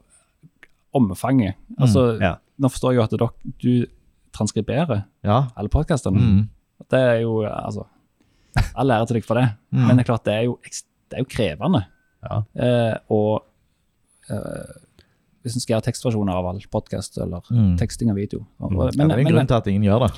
[0.96, 1.58] omfanget.
[1.78, 2.36] Altså, ja.
[2.60, 3.28] Nå forstår jeg jo at dere,
[3.62, 3.72] du
[4.36, 5.38] transkriberer ja.
[5.56, 6.20] alle podkastene.
[6.20, 6.42] Mm.
[6.90, 7.86] Det er jo, altså
[8.74, 9.48] All ære til deg for det.
[9.70, 9.84] Mm.
[9.86, 10.56] Men det er klart, det er jo,
[11.10, 11.84] det er jo krevende.
[12.26, 12.40] Ja.
[12.58, 13.44] Eh, og
[14.34, 14.72] eh,
[15.44, 17.76] hvis en skal gjøre tekstversjoner av all podkast eller Mm.
[17.78, 20.08] teksting av video og, men, ja, det er en men, grunn til at ingen gjør
[20.08, 20.10] det.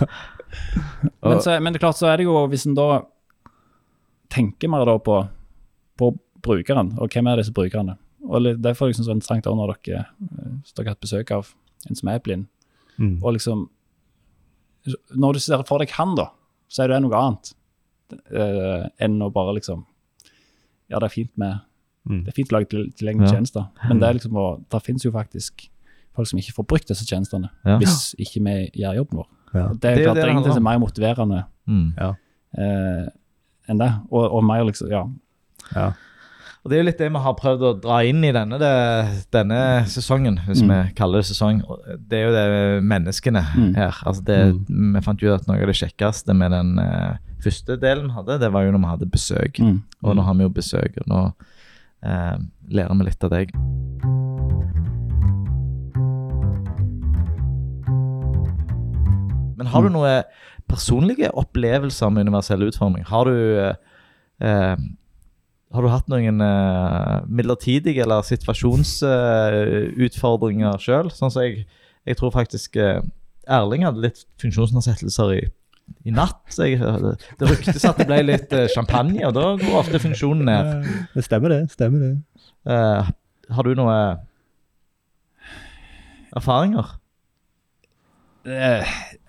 [1.28, 2.88] men, så, men det er klart, så er det jo Hvis en da
[4.30, 5.16] tenker mer da på,
[5.98, 6.10] på
[6.42, 7.96] brukeren, og hvem er disse brukerne?
[8.28, 11.30] Og Derfor er det liksom så interessant også når dere, eh, dere har hatt besøk
[11.34, 11.54] av
[11.88, 12.46] en som er blind.
[12.98, 13.18] Mm.
[13.24, 13.68] Og liksom
[15.16, 16.28] Når du ser for deg han, da,
[16.68, 17.52] så er det noe annet
[18.32, 19.84] uh, enn å bare liksom
[20.90, 21.60] Ja, det er fint med
[22.08, 22.22] Mm.
[22.24, 23.32] Det er fint å lage til- tilgjengelige Ja.
[23.36, 25.66] tjenester, men det er liksom å, der finnes jo faktisk
[26.16, 27.76] folk som ikke får brukt disse tjenestene, Ja.
[27.76, 29.26] hvis ikke vi gjør jobben vår.
[29.52, 29.68] Ja.
[29.74, 31.92] Det er jo klart det det er ingenting som er mer motiverende Mm.
[31.98, 33.08] eh,
[33.70, 33.90] enn det.
[34.10, 35.04] Og, og mer liksom, ja.
[35.74, 35.90] Ja.
[36.60, 38.70] Og Det er jo litt det vi har prøvd å dra inn i denne, det,
[39.32, 40.68] denne sesongen, hvis Mm.
[40.74, 41.62] vi kaller det sesong.
[42.10, 43.70] Det er jo det menneskene Mm.
[43.78, 43.96] her.
[44.04, 48.10] Altså det, Vi fant jo at noe av det kjekkeste med den uh, første delen
[48.10, 49.58] vi hadde, det var jo når vi hadde besøk.
[49.58, 49.82] Mm.
[50.04, 51.22] Og nå har vi jo besøk, og nå
[52.04, 52.36] uh,
[52.68, 53.56] lærer vi litt av deg.
[59.56, 60.22] Men har du noen
[60.70, 63.04] personlige opplevelser med universell utforming?
[63.10, 63.74] Har du eh,
[64.46, 64.76] eh,
[65.70, 71.06] har du hatt noen eh, midlertidige eller situasjonsutfordringer eh, sjøl?
[71.14, 71.52] Sånn som jeg,
[72.08, 73.00] jeg tror faktisk eh,
[73.50, 75.38] Erling hadde litt funksjonsnedsettelser i,
[76.06, 76.40] i natt.
[76.54, 79.98] Så jeg, hørte- det ryktes at det ble litt eh, champagne, og da går ofte
[80.02, 80.64] funksjonen ned.
[81.16, 81.60] Det stemmer det.
[81.74, 82.12] stemmer det.
[82.70, 83.02] Eh,
[83.56, 83.96] har du noe
[86.38, 86.86] erfaringer?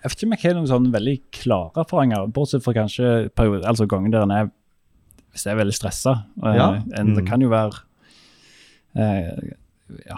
[0.02, 3.30] Eh, Jeg vet ikke om jeg har noen sånn veldig klare erfaringer, bortsett fra kanskje
[3.34, 4.50] periode, altså gangen der en er
[5.32, 6.24] hvis jeg er veldig stressa.
[6.42, 6.82] Ja.
[6.98, 7.14] Mm.
[7.16, 7.72] det kan jo være
[8.96, 9.54] eh,
[10.08, 10.16] Ja.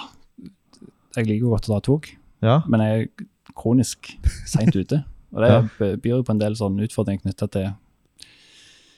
[1.16, 2.08] Jeg liker jo godt å ta tog,
[2.42, 2.62] Ja.
[2.66, 3.24] men jeg er
[3.54, 4.16] kronisk
[4.46, 5.04] seint ute.
[5.32, 5.96] Og det Ja.
[5.96, 7.74] byr jo på en del sånn utfordringer knytta til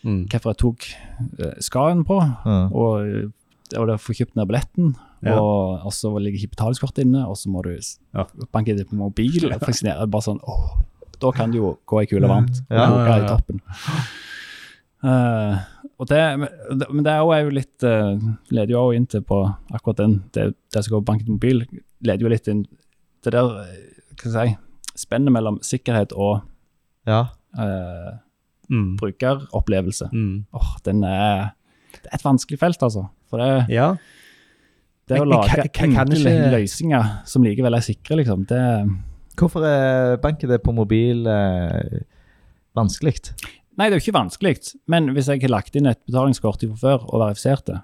[0.05, 0.29] Mm.
[0.29, 0.79] hvilket tog
[1.41, 2.17] eh, skal en på,
[2.47, 3.33] og,
[3.75, 4.95] og få kjøpt ned billetten.
[5.25, 5.39] Ja.
[5.41, 7.73] Og, og så ligger ikke betalingskortet inne, og så må du
[8.15, 8.25] Ja.
[8.53, 9.33] banke det på mobil.
[9.53, 10.79] og bare sånn, åh,
[11.19, 12.61] Da kan du jo gå ei kule varmt.
[12.71, 13.29] Ja, koke ja, i ja.
[13.29, 13.61] toppen.
[15.07, 15.57] Eh,
[15.99, 16.39] og det,
[16.91, 18.19] men det- er jo- litt uh,
[18.51, 21.65] Leder jo også inn til på akkurat den det, det som går på banket mobil,
[22.03, 22.67] leder jo litt inn
[23.23, 24.57] det der eh, hva skal jeg si,
[25.07, 26.43] spennet mellom sikkerhet og
[27.07, 27.29] ja.
[27.59, 28.19] uh,
[28.69, 28.97] Mm.
[28.99, 30.09] brukeropplevelse.
[30.13, 30.45] Mm.
[30.53, 31.53] Oh, den er
[31.93, 33.09] Det er et vanskelig felt, altså.
[33.31, 33.97] For det, Ja.
[35.09, 38.63] det å lage kan- kan enkle ikke- løsninger som likevel er sikre, liksom, det
[39.37, 42.01] Hvorfor er banket det på mobil eh,
[42.75, 43.33] vanskelig?
[43.77, 46.77] Nei, det er jo ikke vanskelig, men hvis jeg har lagt inn et betalingskort fra
[46.99, 47.81] før og verifisert det,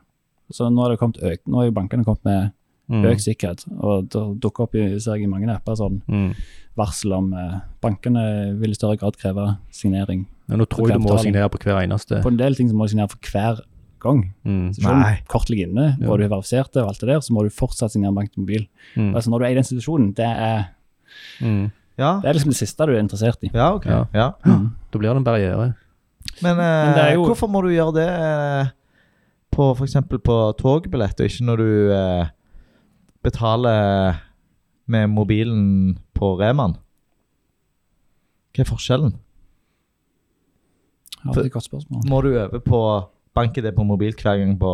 [0.50, 2.52] så nå, er jo bankene kommet med
[2.90, 3.04] Mm.
[3.04, 6.34] økt sikkerhet, og det dukker opp i, ser jeg, i mange apper sånn Mm.
[6.76, 10.26] varsel om eh, bankene vil i større grad kreve signering.
[10.48, 12.20] Ja, nå tror jeg du må signere på hver eneste.
[12.22, 13.60] På en del ting så må du signere for hver
[14.02, 14.22] gang.
[14.44, 14.72] Mm.
[14.74, 16.08] Så selv om kort ligger inne, Ja.
[16.10, 18.32] og du er verifisert det, og alt det der, så må du fortsatt signere bank
[18.32, 18.66] til mobil.
[18.96, 19.14] Mm.
[19.14, 20.64] Altså Når du er i den situasjonen, det er,
[21.40, 21.70] Mm.
[21.98, 22.20] Ja.
[22.22, 23.50] det er liksom det siste du er interessert i.
[23.54, 23.86] Ja, ok.
[23.86, 24.04] Ja.
[24.14, 24.30] Ja.
[24.92, 25.74] Da blir det en barriere.
[26.42, 28.70] Men, eh, Men jo- hvorfor må du gjøre det eh,
[29.52, 29.94] på f.eks.
[30.24, 32.26] på togbillett, og ikke når du eh,
[33.22, 34.16] betaler
[34.86, 36.76] med mobilen på Reman?
[38.54, 39.14] Hva er forskjellen?
[41.24, 42.02] Ja, det er et godt spørsmål.
[42.08, 42.80] Må du øve på
[43.34, 44.72] banke det på mobil hver gang på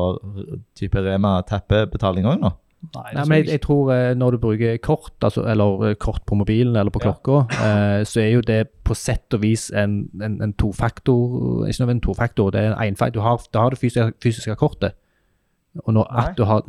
[0.78, 2.50] type Rema teppebetaling òg nå?
[2.94, 6.22] Nei, Nei, men jeg, jeg tror eh, når du bruker kort, altså, eller eh, kort
[6.26, 7.40] på mobilen eller på Ja.
[7.50, 11.90] eh, så er jo det på sett og vis en, en, en tofaktor Ikke noe
[11.96, 13.18] en tofaktor, det er en enfaktor.
[13.18, 14.94] Du har, da har du fysiske, fysiske kortet.
[15.84, 16.22] Og når Nei.
[16.28, 16.62] at du har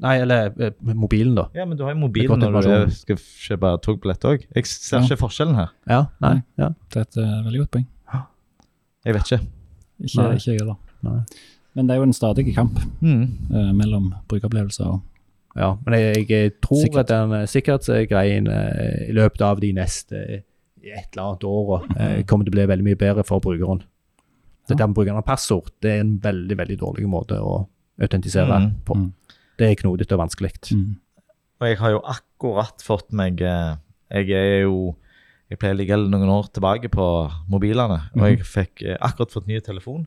[0.00, 1.44] Nei, eller eh, mobilen, da.
[1.54, 4.46] Ja, men du har jo mobilen når du skal kjøpe togbillett òg.
[4.56, 5.04] Jeg ser Ja.
[5.04, 5.68] ikke forskjellen her.
[5.86, 6.72] Ja, nei, ja.
[6.90, 7.86] Det er et uh, veldig godt poeng.
[9.04, 9.44] Jeg vet ikke.
[10.00, 10.34] Ikke, Nei.
[10.40, 10.80] ikke jeg heller.
[11.04, 11.20] Nei.
[11.74, 13.24] Men det er jo en stadig kamp Mm.
[13.50, 15.00] uh, mellom brukeropplevelser og
[15.56, 15.68] ja.
[15.86, 16.98] Men jeg, jeg tror Sikkert.
[17.04, 20.40] at den eh, sikkerhetsgreien uh, i løpet av de neste eh,
[20.82, 23.84] et eller annet åra uh, kommer til å bli veldig mye bedre for brukeren.
[24.68, 27.68] Det der med brukeren av passord det er en veldig veldig dårlig måte å
[28.02, 28.70] autentisere Mm.
[28.84, 28.94] på.
[28.98, 29.12] Mm.
[29.58, 30.50] Det er knodete og vanskelig.
[30.74, 30.96] Mm.
[31.60, 33.76] Og jeg har jo akkurat fått meg eh,
[34.10, 34.96] Jeg er jo
[35.50, 37.06] Jeg pleier å ligge noen år tilbake på
[37.48, 38.26] mobilene, og Mhm.
[38.26, 40.06] jeg fikk eh, akkurat fått ny telefon.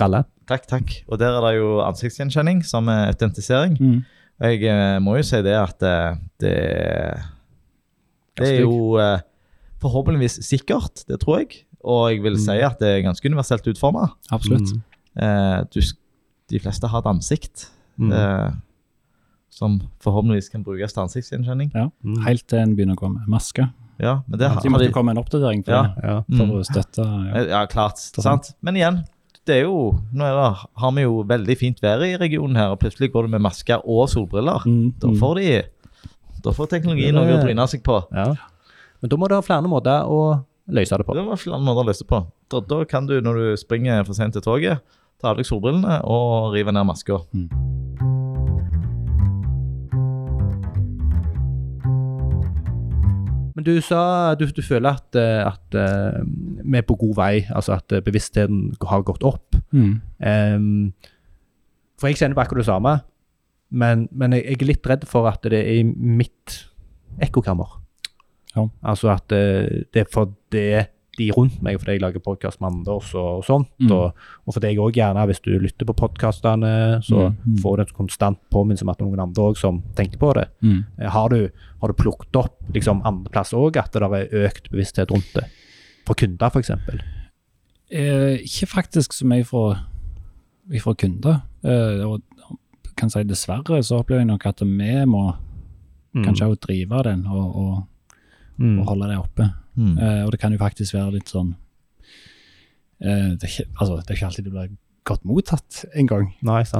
[0.00, 0.22] Gralle.
[0.48, 0.94] Takk, takk.
[1.12, 3.76] Og der er det jo ansiktsgjenkjenning som er autentisering.
[3.78, 3.98] Mm.
[4.40, 6.54] Og jeg eh, må jo si det at eh, det
[8.40, 9.20] Det er jo eh,
[9.82, 11.64] forhåpentligvis sikkert, det tror jeg.
[11.84, 12.44] Og jeg vil Mm.
[12.44, 14.08] si at det er ganske universelt utforma.
[14.32, 14.72] Absolutt.
[15.16, 15.80] Eh, du
[16.50, 18.12] de fleste har et ansikt Mm.
[18.12, 18.50] eh,
[19.50, 21.70] som forhåpentligvis kan brukes til ansiktsgjenkjenning.
[22.02, 22.22] Mm.
[22.24, 23.68] Helt til en begynner å komme med maske.
[24.00, 25.82] Ja, men det har, De måtte de, komme med en oppdatering for, Ja.
[25.82, 26.20] det, Ja.
[26.36, 26.50] for Mm.
[26.50, 27.42] å støtte ja.
[27.48, 27.98] Ja, klart.
[27.98, 28.54] Sant?
[28.62, 29.04] Men igjen,
[29.50, 32.74] det er jo Nå er det, har vi jo veldig fint vær i regionen her,
[32.74, 34.66] og plutselig går det med masker og solbriller.
[34.66, 35.18] Mm, Da mm.
[35.20, 35.48] får de
[36.44, 37.98] Da får teknologien noe å bryne seg på.
[38.14, 38.32] ja.
[39.00, 41.16] Men da må du ha flere måter å løse det på.
[41.16, 42.20] Det var flere måter å løse det på.
[42.52, 44.84] Da, da kan du, når du springer for sent til toget,
[45.20, 47.22] ta av deg solbrillene og rive ned maska.
[53.60, 56.22] Men du sa du, du føler at, eh, at eh,
[56.64, 59.58] vi er på god vei, altså at eh, bevisstheten har gått opp.
[59.76, 59.98] Mm.
[60.16, 61.10] Um,
[62.00, 62.94] for jeg kjenner på akkurat det samme,
[63.68, 66.56] men, men jeg, jeg er litt redd for at det er i mitt
[67.20, 67.76] ekkokammer.
[68.54, 68.64] Ja.
[68.80, 70.64] Altså at det er for det
[71.20, 73.92] de rundt meg, fordi jeg lager podkast med Anders og, og sånt, Mm.
[73.96, 74.14] og,
[74.46, 76.72] og fordi jeg òg gjerne, hvis du lytter på podkastene,
[77.06, 77.58] så Mm, mm.
[77.62, 80.48] får du en konstant påminnelse om at noen andre òg som tenker på det.
[80.62, 80.84] Mm.
[80.98, 81.50] Eh, Har du,
[81.80, 85.44] har du plukket opp liksom andreplass òg, at det er økt bevissthet rundt det?
[86.06, 86.70] For kunder, f.eks.?
[87.90, 89.76] Eh, ikke faktisk så mye fra,
[90.80, 91.40] fra kunder.
[91.64, 92.22] Eh, og
[92.96, 95.36] kan si dessverre så opplever jeg nok at vi må
[96.12, 96.24] Mm.
[96.24, 97.86] kanskje også drive den og, og,
[98.58, 98.80] Mm.
[98.80, 99.44] og holde det oppe.
[99.80, 99.94] Mm.
[99.96, 101.54] Eh, og det kan jo faktisk være litt sånn
[103.00, 104.72] uh, det, er ikke, altså, det er ikke alltid det blir
[105.08, 106.26] godt mottatt engang.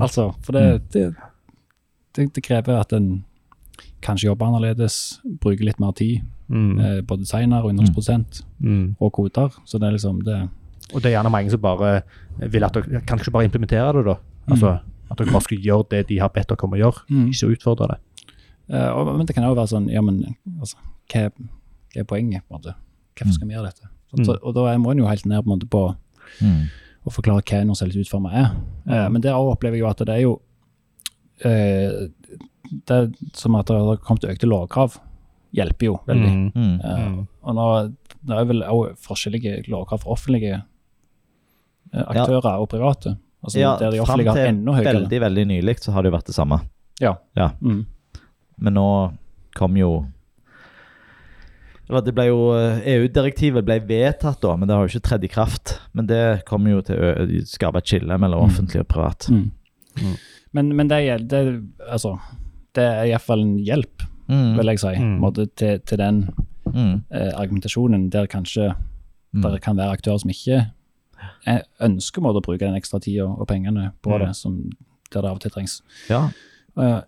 [0.05, 1.07] Altså, for det, det,
[2.19, 3.25] det, det krever at en
[4.05, 4.99] kanskje jobber annerledes,
[5.41, 6.21] bruker litt mer tid,
[6.51, 6.81] Mm.
[6.83, 8.97] uh, både designer og innholdsprosent Mm.
[8.99, 9.53] og koder.
[9.65, 10.49] Så det er liksom det
[10.93, 12.03] Og det er gjerne mange som bare
[12.51, 14.17] vil at dere kan ikke bare implementere det, da.
[14.51, 14.73] Altså
[15.11, 17.87] at dere bare skal gjøre det de har bedt dere om å gjøre, ikke utfordre
[17.93, 17.99] det.
[18.75, 20.21] Eh, og, men det kan jo være sånn, ja, men
[20.59, 20.77] altså,
[21.13, 22.75] hva, hva er poenget, på en måte?
[23.25, 23.89] Hvorfor skal vi gjøre dette?
[24.17, 24.25] Mm.
[24.27, 25.97] Så, og da må en jo helt ned på en måte på
[26.41, 26.69] Mm.
[27.07, 28.51] å forklare hva for utforma er.
[28.89, 30.41] Eh, men der opplever jeg jo at det er jo
[31.45, 32.09] eh,
[32.71, 34.99] Det er som at det har kommet økte lovkrav,
[35.53, 36.31] hjelper jo veldig.
[36.31, 36.53] Mm.
[36.55, 36.81] Mm.
[36.85, 37.27] Eh, Mm.
[37.43, 37.67] og nå
[38.27, 40.63] det er vel òg forskjellige lovkrav for offentlige
[41.93, 43.17] aktører aktører og private.
[43.43, 44.95] Altså Ja, der de offentlige har enda høyere.
[45.01, 46.61] veldig, veldig nylig så har det jo vært det samme.
[47.01, 47.15] Ja.
[47.37, 47.51] Ja.
[47.63, 47.87] Mm.
[48.59, 49.13] Men nå
[49.57, 50.07] kom jo
[52.07, 55.31] det ble jo eh, EU-direktivet ble vedtatt da, men det har jo ikke tredd i
[55.33, 55.73] kraft.
[55.93, 58.51] Men det kommer jo til å skape et skille mellom Mm.
[58.53, 59.27] offentlig og privat.
[59.31, 59.51] Mm.
[59.99, 60.17] Mm.
[60.53, 61.41] Men, men det, det,
[61.91, 62.19] altså,
[62.75, 64.57] det er iallfall en hjelp, Mm.
[64.59, 65.19] vil jeg si, Mm.
[65.19, 66.29] måte, til, til den
[66.67, 67.03] Mm.
[67.11, 68.75] eh, argumentasjonen der kanskje
[69.35, 69.43] Mm.
[69.43, 70.71] det kan være aktører som ikke
[71.47, 74.27] er, ønsker måte, å bruke den ekstra tida og pengene på Mm.
[74.27, 74.71] det, som,
[75.13, 75.83] der det av og til trengs.
[76.09, 76.29] Ja.
[76.77, 77.03] Uh,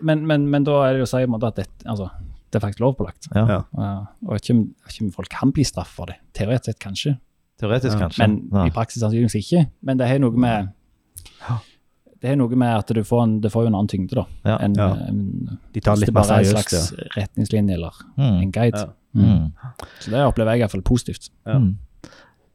[0.00, 2.10] men, men, men da er det jo å si at dette, altså,
[2.52, 3.28] det er faktisk lovpålagt.
[3.34, 3.46] ja.
[3.48, 3.60] Ja.
[3.78, 4.54] Eh, og ikke,
[4.90, 6.16] ikke om folk kan bli straffet for det.
[6.36, 7.16] Teoretisk sett kanskje,
[7.60, 8.18] Teoretisk, kanskje.
[8.26, 8.66] men ja.
[8.66, 9.66] i praksis sannsynligvis ikke.
[9.82, 10.68] Men det har noe med
[12.22, 14.24] det er noe med at du får en, det får jo en annen tyngde, da.
[14.46, 14.56] Ja.
[14.62, 14.90] en, Ja.
[15.08, 18.42] en, De tar litt mer bare er en slags retningslinje eller Mm.
[18.42, 18.78] en guide.
[18.78, 18.86] Ja.
[19.14, 19.24] Mm.
[19.24, 19.52] Mm.
[20.00, 21.30] Så det opplever jeg iallfall positivt.
[21.46, 21.58] Ja.
[21.58, 21.78] Mm.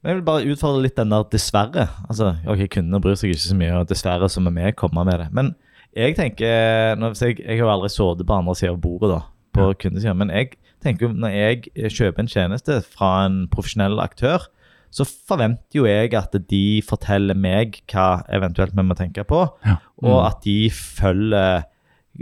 [0.05, 1.89] Jeg vil bare utfordre litt den der 'dessverre'.
[2.09, 5.19] Altså, ok, Kundene bryr seg ikke så mye, og dessverre så må vi komme med
[5.19, 5.33] det.
[5.33, 5.55] Men
[5.95, 9.21] jeg tenker jeg, jeg har jo aldri sittet på andre sida av bordet, da,
[9.57, 10.13] på kundesida.
[10.17, 10.53] Men jeg
[10.83, 14.45] tenker jo når jeg kjøper en tjeneste fra en profesjonell aktør,
[14.93, 19.77] så forventer jo jeg at de forteller meg hva eventuelt vi må tenke på, Ja.
[20.01, 20.25] og Mm.
[20.29, 21.63] at de følger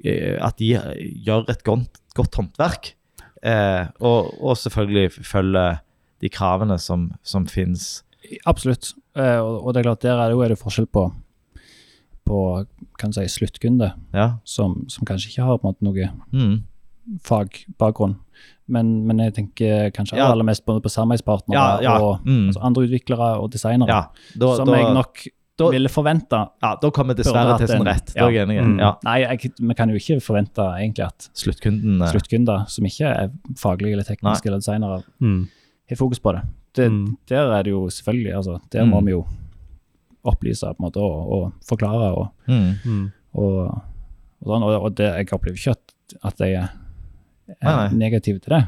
[0.04, 0.74] eh, At de
[1.26, 2.94] gjør et godt, godt håndverk.
[3.46, 5.78] Eh, og, og selvfølgelig følger
[6.22, 8.04] de kravene som, som finnes.
[8.46, 8.94] Absolutt.
[9.16, 11.06] Eh, og, og det er klart, der er det jo er det forskjell på
[12.26, 12.66] på
[12.98, 14.32] kan si, sluttkunde, Ja.
[14.44, 16.64] som, som kanskje ikke har på en måte noe Mm.
[17.24, 18.16] Fagbakgrunn.
[18.68, 20.32] Men, men jeg tenker kanskje Ja.
[20.32, 21.98] aller mest på, på samarbeidspartnere Ja, ja.
[22.02, 22.48] og Mm.
[22.50, 24.06] altså andre utviklere og designere, ja.
[24.38, 25.28] Da, som da, jeg nok
[25.58, 26.40] da- ville forvente.
[26.64, 28.14] ja, da kommer dessverre til sin rett.
[28.16, 28.58] Da er jeg enig.
[28.66, 28.80] Mm.
[28.80, 28.96] Ja.
[29.04, 33.30] Nei, jeg, vi kan jo ikke forvente egentlig at Sluttkunden eh, sluttkunder som ikke er
[33.56, 35.48] faglige eller tekniske eller designere, Mm.
[35.90, 36.42] har fokus på det.
[36.74, 37.18] det Mm.
[37.28, 38.90] Der er det jo selvfølgelig altså, Der Mm.
[38.90, 39.26] må vi jo
[40.26, 42.74] opplyse på en måte og, og forklare og, mm.
[42.86, 43.12] Mm.
[43.36, 43.60] og,
[44.42, 45.94] og, sånn, og, og det, jeg opplever ikke at,
[46.24, 46.70] at jeg er,
[47.48, 47.98] Nei, er nei.
[48.08, 48.64] negativ til det.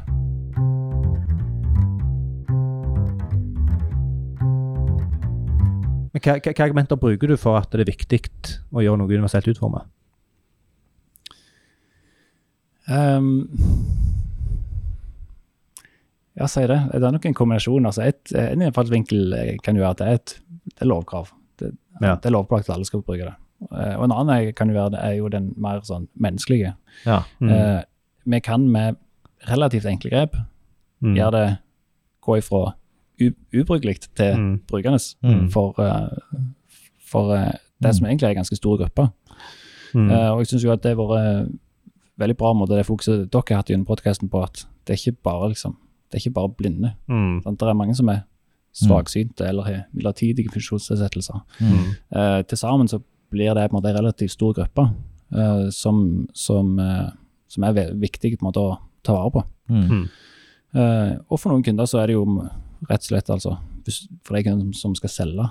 [6.12, 8.20] Men hva, hva, hva argumenter bruker du for at det er viktig
[8.72, 9.88] å gjøre noe universelt utformet?
[12.88, 13.48] Um,
[16.38, 16.76] Ja, si det.
[16.92, 17.86] Det er nok en kombinasjon.
[17.88, 19.32] altså et, En innfallsvinkel
[19.66, 20.34] kan jo være at det er et
[20.68, 21.32] det er lovkrav.
[21.58, 22.14] Det, Ja.
[22.14, 23.34] det er lovpålagt at alle skal bruke det.
[23.72, 26.76] Eh, Og en annen kan jo være det er jo den mer sånn menneskelige.
[27.04, 27.24] Ja.
[27.40, 27.48] Mm.
[27.50, 27.82] Eh,
[28.28, 28.96] vi kan med
[29.48, 30.36] relativt enkle grep
[31.00, 31.14] Mm.
[31.14, 31.56] gjøre det
[32.26, 32.72] gå ifra
[33.54, 34.60] ubrukelig til Mm.
[34.66, 35.50] brukende Mm.
[35.50, 36.08] for, uh,
[37.10, 37.52] for uh,
[37.82, 39.08] det som egentlig er en ganske stor gruppe.
[39.94, 40.10] Mm.
[40.10, 41.48] Uh, og jeg syns jo at det har vært
[42.18, 45.22] veldig bra måte det fokuset dere har hatt gjennom podkasten på, at det er ikke
[45.22, 45.76] bare liksom,
[46.10, 46.92] det er ikke bare blinde.
[47.08, 47.42] Mm.
[47.42, 47.60] Sant?
[47.60, 48.20] Det er mange som er
[48.74, 51.40] svaksynte eller har midlertidige funksjonsnedsettelser.
[51.60, 52.44] Mm.
[52.44, 52.98] Til sammen så
[53.30, 54.90] blir det på en måte en relativt stor gruppe
[55.72, 56.78] som, som,
[57.48, 59.44] som er viktig på en måte å ta vare på.
[59.70, 60.08] Mm.
[60.74, 62.24] Uh, og for noen kunder så er det jo
[62.88, 65.50] rett og slett altså hvis- For de kundene som skal selge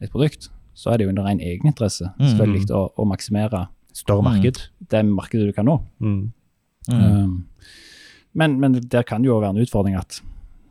[0.00, 2.26] et produkt, så er det jo en ren egeninteresse Mm.
[2.28, 4.24] selvfølgelig å, å maksimere Større Mm.
[4.24, 4.68] marked.
[4.90, 5.80] det markedet du kan nå.
[6.00, 6.32] Mm.
[6.90, 7.00] Mm.
[7.24, 7.46] Um,
[8.34, 10.20] men, men der kan det jo være en utfordring at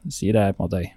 [0.09, 0.91] si det er på en måte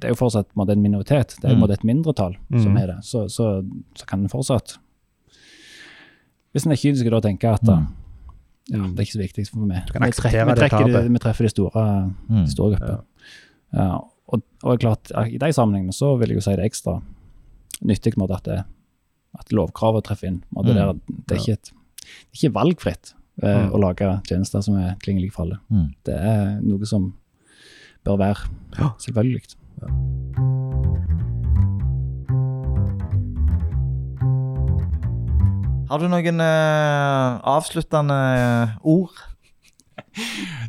[0.00, 1.70] Det er jo fortsatt en en minoritet, det er jo Mm.
[1.70, 2.78] et mindretall som Mm.
[2.82, 3.04] er det.
[3.04, 3.62] Så, så,
[3.94, 4.76] så kan en fortsatt
[6.54, 7.86] Hvis en er kynisk da tenker at Mm.
[8.70, 9.86] Ja, det er ikke så viktig for meg.
[9.92, 11.84] Vi trekker- vi det trekker de- Vi treffer de store,
[12.28, 12.44] Mm.
[12.44, 13.02] de store gruppene.
[13.74, 13.98] Ja,
[14.28, 17.02] og, og er klart, i de sammenhengene så vil jeg jo si det er ekstra
[17.84, 18.64] nyttig måte at, det,
[19.38, 20.42] at lovkravet treffer inn.
[20.56, 20.64] Mm.
[20.66, 20.92] der,
[21.28, 23.72] det, er ikke et, det er ikke valgfritt eh, Mm.
[23.72, 25.58] å lage tjenester som er klingelig for alle.
[25.70, 25.94] Mm.
[26.04, 27.14] Det er noe som
[28.04, 28.48] bør være
[28.98, 29.54] selvfølgelig.
[29.80, 30.57] Ja.
[35.88, 38.18] Har du noen uh, avsluttende
[38.84, 39.16] ord?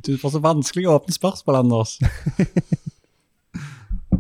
[0.05, 1.97] Du får så vanskelig å åpne spørsmål, Anders.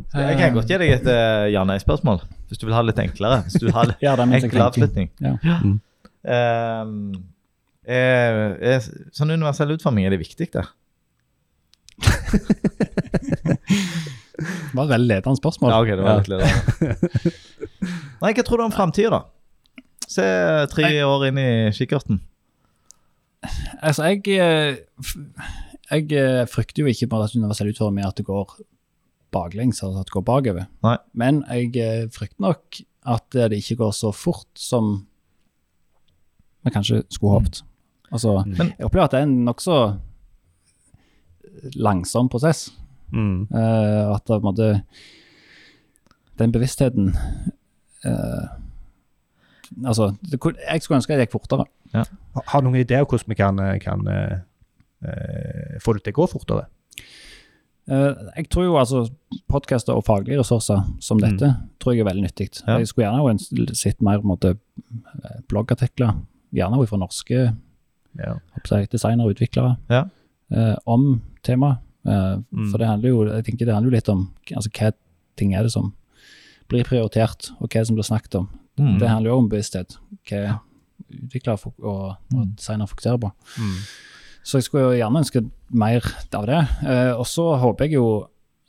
[0.09, 3.43] Jeg kan godt gi deg et uh, ja-nei-spørsmål, hvis du vil ha det litt enklere.
[3.45, 5.11] Hvis du har ha litt Ja, enkel avslutning.
[5.21, 5.35] Ja.
[5.61, 5.77] Mm.
[6.25, 6.85] Uh,
[7.85, 8.41] er,
[8.73, 10.65] er, sånn universell utforming, er det viktig, det?
[14.39, 15.71] Det var et veldig ledende spørsmål.
[15.71, 17.33] Ja, ok, det var litt ledende.
[18.19, 19.38] Nei, hva tror du om framtida, da?
[20.09, 20.25] Se
[20.73, 22.21] tre år inn i kikkerten.
[23.79, 24.79] Altså, jeg, eh,
[25.91, 28.57] jeg eh, frykter jo ikke bare at universell utforming er at det går
[29.31, 30.67] baklengs, altså at det går bakover.
[30.83, 30.97] Nei.
[31.13, 34.91] Men jeg eh, frykter nok at det ikke går så fort som
[36.65, 37.61] vi kanskje skulle håpet.
[38.11, 39.77] Altså, Men- jeg opplever at det er en nokså
[41.75, 42.71] langsom prosess.
[43.11, 43.47] Mm.
[43.53, 44.83] Uh, at det, på en måte,
[46.39, 47.09] den bevisstheten
[48.05, 48.45] eh,
[49.85, 51.65] Altså, det, jeg skulle ønske det gikk fortere.
[51.93, 54.37] Har du noen ideer om hvordan vi kan, kan eh,
[55.05, 56.65] eh, få det til å gå fortere?
[57.89, 58.99] Uh, jeg tror jo altså
[59.49, 61.47] podkaster og faglige ressurser som dette
[61.81, 62.49] tror jeg er veldig nyttig.
[62.67, 62.75] Ja.
[62.77, 64.51] Jeg skulle gjerne jo en- sett mer måte
[65.49, 66.13] bloggartikler,
[66.53, 67.55] gjerne fra norske
[68.19, 68.35] Ja.
[68.69, 70.03] jeg, designere og utviklere, Ja.
[70.55, 71.79] uh, om temaet.
[72.05, 72.71] Uh, Mm.
[72.71, 74.91] For det handler jo jeg tenker det handler jo litt om altså, hva
[75.37, 75.93] ting er det som
[76.69, 78.49] blir prioritert, og hva som blir snakket om.
[78.79, 78.99] Mm.
[78.99, 79.97] Det handler jo om bevissthet,
[80.29, 80.59] hva
[81.09, 82.55] utviklere utvikler og, og Mm.
[82.87, 83.31] fokuserer på.
[83.59, 83.75] Mm.
[84.43, 86.59] Så jeg skulle jo gjerne ønske mer av det.
[86.87, 88.27] Eh, og så håper jeg jo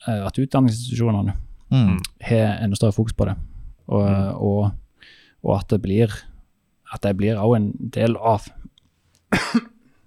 [0.09, 1.35] eh, at utdanningsinstitusjonene
[1.71, 1.99] Mm.
[2.21, 3.37] har enda større fokus på det.
[3.89, 4.35] Og, Mm.
[4.35, 4.73] og,
[5.45, 6.11] og at det blir
[6.93, 8.49] at det blir også en del av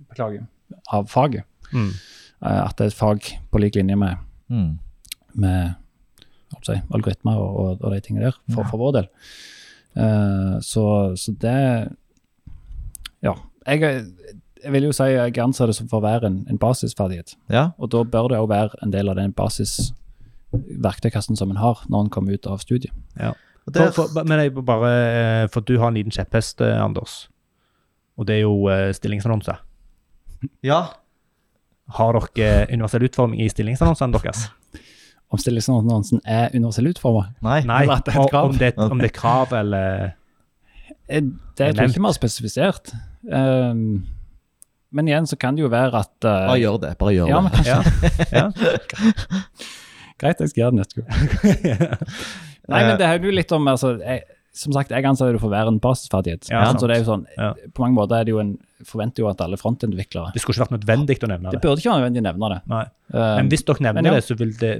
[0.09, 0.45] Beklager.
[0.91, 1.43] Av faget.
[1.73, 1.89] Mm.
[2.43, 4.17] Eh, at det er et fag på lik linje med,
[4.49, 4.79] Mm.
[5.35, 5.75] med
[6.63, 9.07] si, algoritmer og, og, og de tingene der, for, for vår del.
[9.95, 11.89] Eh, så, så det
[13.23, 13.33] Ja.
[13.67, 13.79] Jeg,
[14.63, 17.35] jeg vil jo si jeg anser det som for å være en, en basisferdighet.
[17.53, 17.69] Ja.
[17.77, 21.99] Og da bør det òg være en del av den basisverktøykassen som en har når
[22.05, 22.91] en kommer ut av studiet.
[23.19, 24.89] Og der, For, for, men jeg bare,
[25.43, 27.29] eh, for du har en liten kjepphest, eh, Anders.
[28.17, 29.57] Og det er jo stillingsannonser.
[30.61, 30.81] ja.
[31.93, 34.45] Har dere universell utforming i stillingsannonsene deres?
[35.33, 37.27] Omstillingsannonsen er universell utforma.
[37.41, 37.61] Nei.
[37.65, 38.49] Nei, Eller at det er et krav.
[38.51, 40.13] om det, om det er krav eller
[41.09, 41.19] Eh,
[41.57, 42.93] Det Er ikke mer spesifisert.
[43.27, 44.05] Um,
[44.93, 46.91] men igjen så kan det jo være at uh, Bare gjør det.
[47.01, 47.51] Bare gjør Ja, det.
[47.57, 48.45] kanskje Ja.
[50.21, 51.97] Greit, jeg skal gjøre det neste gang.
[52.71, 54.21] Nei, men det handler jo litt om altså, jeg,
[54.55, 56.47] Som sagt, jeg anser det for å være en basisferdighet.
[56.53, 57.51] Ja, så det er jo sånn, Ja.
[57.75, 58.53] På mange måter er det jo en
[58.87, 61.63] forventer jo at alle frontendviklere Det skulle ikke vært nødvendig å nevne Det det.
[61.67, 62.61] burde ikke være nødvendig å nevne det.
[62.71, 62.83] Nei.
[63.11, 64.15] Um, Men hvis dere nevner men ja.
[64.19, 64.73] det, så vil det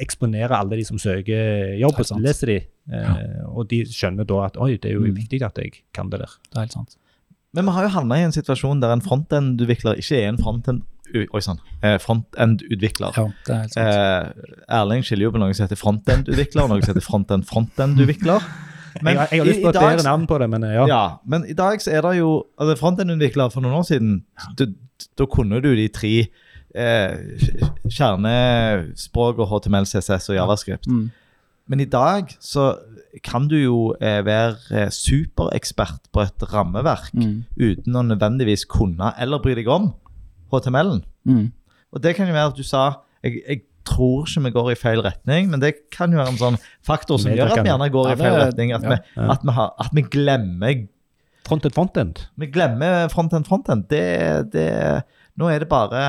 [0.00, 2.58] eksponere alle de som søker jobb, og så leser de.
[2.92, 5.14] Eh, og de skjønner da at oi, det er jo Mm.
[5.16, 6.30] viktig at jeg kan det der.
[6.50, 6.96] det er helt sant.
[7.52, 11.42] Men vi har jo havna i en situasjon der en frontend-utvikler ikke er en frontend-utvikler.
[11.42, 11.58] Sånn.
[11.82, 13.12] eh, Frontend-utvikler.
[13.16, 13.86] Ja, det er helt sant.
[13.86, 18.40] Eh, Erling skiller jo på noe som heter frontend-utvikler, og noe som heter frontend-frontend-utvikler.
[19.02, 20.86] jeg, har- jeg har lyst på et bedre navn på det, men eh, ja.
[20.86, 24.22] Ja, men i dag så er det jo altså Frontend-utvikler for noen år siden,
[25.16, 26.28] da kunne du de tre
[26.74, 27.16] eh,
[29.20, 30.86] og HTML, CSS og Javascript.
[30.86, 31.10] Mm.
[31.70, 32.74] Men i dag så
[33.26, 37.44] kan du jo eh, være eh, superekspert på et rammeverk Mm.
[37.58, 39.92] uten å nødvendigvis kunne eller bry deg om
[40.52, 41.02] HTML-en.
[41.26, 41.52] Mm.
[41.92, 44.78] Og det kan jo være at du sa jeg, jeg tror ikke vi går i
[44.78, 47.90] feil retning, men det kan jo være en sånn faktor som gjør at vi gjerne
[47.92, 48.72] går i feil retning.
[48.76, 49.28] At, ja, vi, ja.
[49.34, 50.86] at, vi, har, at vi glemmer
[51.50, 52.18] Frontend, frontend.
[52.38, 53.88] vi glemmer frontend, frontend.
[53.90, 54.66] Det, det,
[55.40, 56.02] nå, er det bare,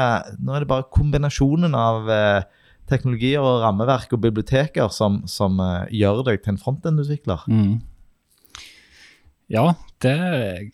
[0.43, 2.43] nå er det bare kombinasjonen av eh,
[2.91, 7.45] teknologier og rammeverk og biblioteker som, som eh, gjør deg til en frontend-utvikler.
[7.47, 7.79] Mm.
[9.51, 9.65] Ja,
[10.03, 10.13] det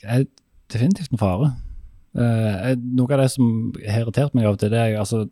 [0.05, 0.25] er
[0.73, 1.51] definitivt en fare.
[2.17, 3.49] Eh, noe av det som
[3.85, 5.23] har irritert meg av og til, det er altså,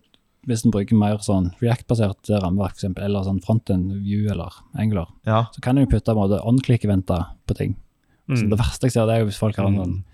[0.46, 5.08] hvis en bruker mer sånn React-basert rammeverk, for eksempel, eller sånn frontend view eller Angular,
[5.26, 5.44] Ja.
[5.54, 7.76] så kan en putte en måte on-click-eventer på ting.
[8.30, 8.50] Så Mm.
[8.50, 10.04] det verste jeg ser, det er jo hvis folk har en, Mm.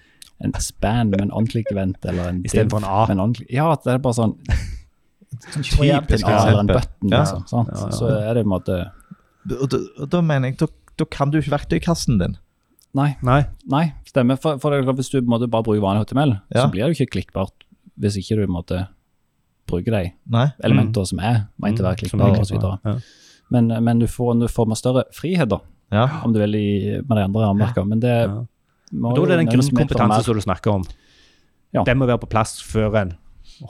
[0.45, 3.07] En span med en on-click-event eller en Istedenfor en A.
[3.09, 4.37] med en on-click- Ja, at det er bare sånn
[5.41, 7.21] sånn Typisk en A eller en button, Ja.
[7.23, 7.47] liksom.
[7.49, 7.69] Sant?
[7.73, 7.97] Ja, ja, ja.
[7.99, 8.91] Så er det på en måte
[9.63, 10.67] Og da, og da mener jeg, da,
[10.99, 12.37] da kan du ikke verktøykassen din.
[12.95, 13.41] Nei, Nei.
[13.67, 14.37] Nei, stemmer.
[14.39, 16.67] For, for det hvis du på en måte bare bruker vanlig HTML, Ja.
[16.67, 17.65] så blir det jo ikke klikkbart
[17.99, 18.89] hvis ikke du på en måte
[19.67, 23.03] bruker de elementene elementer som er ment til å være Mm, klikkbare er osv.
[23.51, 25.59] Men, men du får, du får med større frihet, da,
[25.93, 26.07] Ja.
[26.25, 27.89] om du vil, i, med de andre rammeverkene.
[27.89, 28.45] Men det Ja.
[28.93, 30.85] Men da er det den grunnkompetansen som du snakker om.
[31.73, 31.83] Ja.
[31.89, 33.15] Den må være på plass før en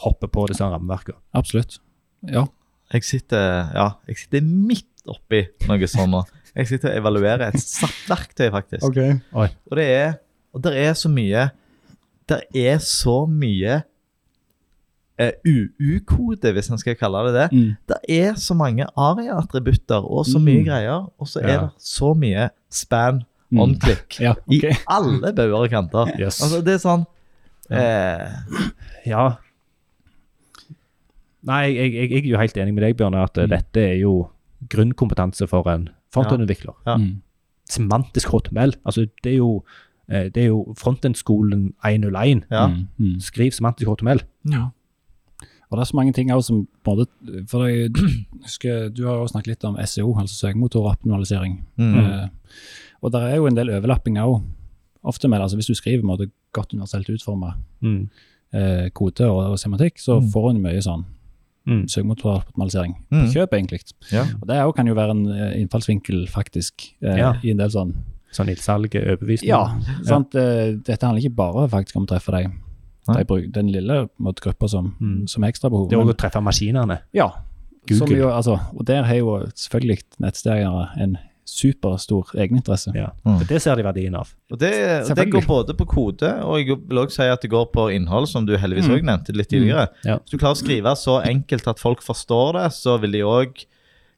[0.02, 1.18] hopper på disse rammeverkene.
[1.38, 1.78] Absolutt.
[2.26, 2.46] Ja.
[2.92, 6.24] Jeg sitter, ja, jeg sitter midt oppi noe sånt nå.
[6.54, 8.84] Jeg sitter og evaluerer et satt verktøy, faktisk.
[9.32, 9.48] Oi.
[9.70, 10.12] Og det er
[10.52, 11.46] Og der er så mye
[12.28, 13.78] Det er så mye
[15.18, 17.46] eh, UU-kode, hvis en skal kalle det det.
[17.52, 17.72] Mm.
[17.88, 20.66] Det er så mange aria-attributter og så mye Mm.
[20.66, 21.60] greier, og så er Ja.
[21.60, 23.22] det så mye span.
[23.60, 26.12] On click Ja, i alle bauger og kanter.
[26.18, 26.40] Yes.
[26.42, 27.06] Altså, det er sånn
[27.70, 28.28] eh,
[29.06, 29.26] Ja.
[31.42, 33.50] Nei, jeg, jeg, jeg er jo helt enig med deg, Bjørne, at eh, Mm.
[33.56, 34.12] dette er jo
[34.70, 36.76] grunnkompetanse for en frontend-utvikler.
[36.86, 36.96] Ja.
[36.96, 37.16] Mm.
[37.68, 38.76] Semantisk HTML.
[38.86, 39.64] Altså, det er jo,
[40.08, 42.44] eh, det er jo frontend-skolen 101.
[42.50, 42.66] Ja.
[42.68, 42.86] Mm.
[42.98, 43.16] Mm.
[43.20, 44.22] Skriv semantisk HTML.
[44.52, 44.68] Ja.
[45.72, 47.06] Og det er så mange ting også som både
[47.48, 47.90] For jeg
[48.44, 51.54] husker, du har jo snakket litt om SEO, altså søkemotoroptimalisering.
[51.80, 51.94] Mm.
[51.98, 52.28] Eh,
[53.02, 54.42] og det er jo en del overlapping òg.
[55.04, 58.08] Ofte med, altså Hvis du skriver måte godt universelt utforma Mm.
[58.54, 60.30] eh, kode og, og semantikk, så Mm.
[60.32, 61.04] får en mye sånn
[61.66, 61.86] Mm.
[61.88, 63.26] søkemotoroptimalisering Mm.
[63.26, 63.80] på kjøp, egentlig.
[64.12, 64.22] Ja.
[64.40, 67.32] Og Det òg kan jo være en eh, innfallsvinkel, faktisk, eh, Ja.
[67.42, 67.94] i en del sånn
[68.32, 69.48] Sånn ildsalg, overbevisning.
[69.48, 70.32] Ja, sant?
[70.32, 70.72] Ja.
[70.72, 72.50] dette handler ikke bare faktisk om å treffe deg.
[73.06, 75.28] De den lille på gruppa som, Mm.
[75.28, 75.68] som er ekstra.
[75.68, 77.00] Det er òg å treffe maskinene.
[77.12, 77.28] Ja.
[77.90, 78.16] Som Google.
[78.16, 82.92] jo, altså, og der har jo selvfølgelig nettstedere en superstor egeninteresse.
[82.94, 83.10] Ja.
[83.26, 83.40] Mm.
[83.48, 84.28] Det ser de verdien av.
[84.50, 84.70] Og det,
[85.10, 87.88] og det går både på kode, og jeg vil også si at det går på
[87.96, 88.94] innhold, som du heldigvis Mm.
[88.94, 89.88] også nevnte litt tidligere.
[90.04, 90.18] Ja.
[90.18, 93.64] Hvis du klarer å skrive så enkelt at folk forstår det, så vil de òg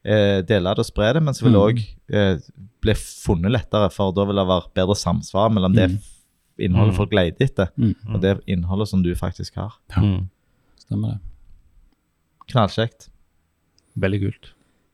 [0.06, 1.68] eh, dele det og spre det, men så vil det Mm.
[1.68, 1.78] òg
[2.14, 2.38] eh,
[2.82, 5.98] bli funnet lettere, for da vil det være bedre samsvar mellom det Mm.
[6.60, 6.96] innholdet Mm.
[6.96, 7.94] folk leter etter, Mm.
[8.14, 9.72] og det innholdet som du faktisk har.
[9.96, 10.02] Ja.
[10.02, 10.28] Mm.
[10.78, 11.20] Stemmer det.
[12.52, 13.08] Knallkjekt.
[13.96, 14.50] Veldig kult.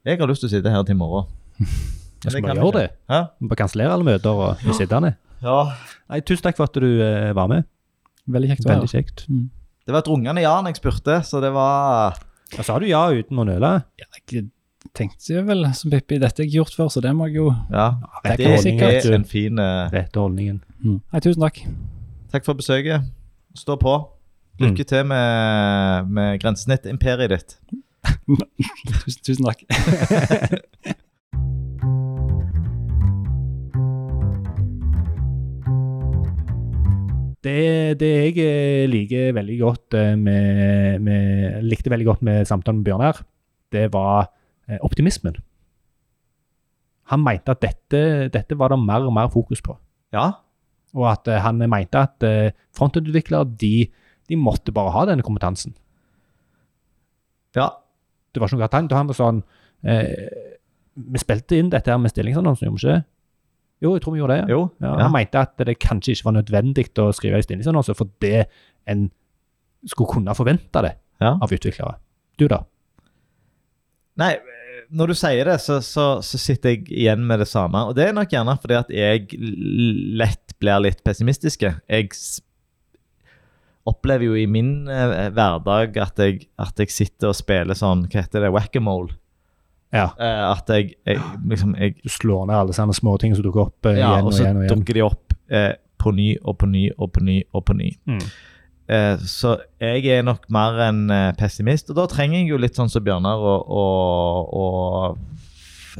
[0.06, 1.26] Jeg har lyst til å sitte her til i morgen.
[2.24, 2.90] Jeg skal kan bare gjøre det.
[3.40, 5.14] Vi Bare kansellere alle møter og bli sittende.
[5.42, 5.58] ja.
[6.10, 7.64] Nei, tusen takk for at du eh, var med.
[8.30, 9.02] Veldig kjekt å være Veldig her.
[9.02, 9.24] kjekt.
[9.30, 9.44] Mm.
[9.86, 12.18] Det var et rungende ja når jeg spurte, så det var
[12.56, 13.70] Da sa du ja uten å nøle.
[13.98, 14.48] Ja, jeg
[14.96, 17.48] tenkte jo vel som Pippi, dette har jeg gjort før, så det må jeg jo
[17.70, 17.86] Ja.
[18.24, 18.84] Det holdningen.
[18.90, 20.60] er en fin eh, Rette holdningen.
[20.84, 20.98] mm.
[21.12, 21.62] Nei, tusen takk.
[22.32, 23.06] Takk for besøket.
[23.56, 23.94] Stå på.
[24.60, 27.56] Lykke til med, med grensesnittimperiet ditt.
[29.06, 29.64] Tusen, tusen takk.
[37.40, 42.82] Det, det jeg eh, liker veldig godt eh, med, med Likte veldig godt med samtalen
[42.82, 43.22] med Bjørnar,
[43.72, 44.28] det var
[44.68, 45.38] eh, optimismen.
[47.10, 48.02] Han mente at dette,
[48.34, 49.74] dette var det mer og mer fokus på.
[50.14, 50.28] Ja.
[50.94, 52.22] Og at han mente at
[52.76, 53.88] frontutviklere de,
[54.28, 55.74] de måtte bare ha denne kompetansen.
[57.56, 57.70] Ja.
[58.30, 59.40] Det var ikke noe at han, var sånn
[59.82, 60.28] eh,
[60.94, 63.06] Vi spilte inn dette her med stillingsannonsen, gjorde vi ikke?
[63.80, 64.50] Jo, jeg tror vi gjorde det.
[64.52, 64.60] Jo.
[64.84, 64.94] Ja.
[65.00, 68.34] Han mente at det kanskje ikke var nødvendig å skrive en stillingsannonse fordi
[68.92, 69.06] en
[69.88, 71.34] skulle kunne forvente det Ja.
[71.40, 71.94] av utviklere.
[72.40, 72.58] Du, da?
[74.20, 74.34] Nei,
[74.92, 77.86] når du sier det, så, så, så sitter jeg igjen med det samme.
[77.88, 79.26] Og det er nok gjerne fordi at jeg
[80.20, 81.64] lett blir litt pessimistisk.
[81.88, 82.10] Jeg
[83.88, 88.24] opplever jo i min eh, hverdag at jeg, at jeg sitter og spiller sånn, hva
[88.26, 89.16] heter det, whack-a-mole.
[89.92, 90.04] Ja.
[90.14, 91.18] Uh, at jeg, jeg
[91.50, 94.28] liksom jeg, Du slår ned alle sånne småting som dukker opp uh, Ja, igjen og
[94.30, 97.10] og så igjen og så dukker de opp uh, på ny og på ny og
[97.12, 97.90] på ny og på ny.
[98.08, 98.22] Mm.
[98.90, 101.02] Eh, så jeg er nok mer en
[101.38, 101.90] pessimist.
[101.92, 103.82] Og da trenger jeg jo litt sånn som Bjørnar å,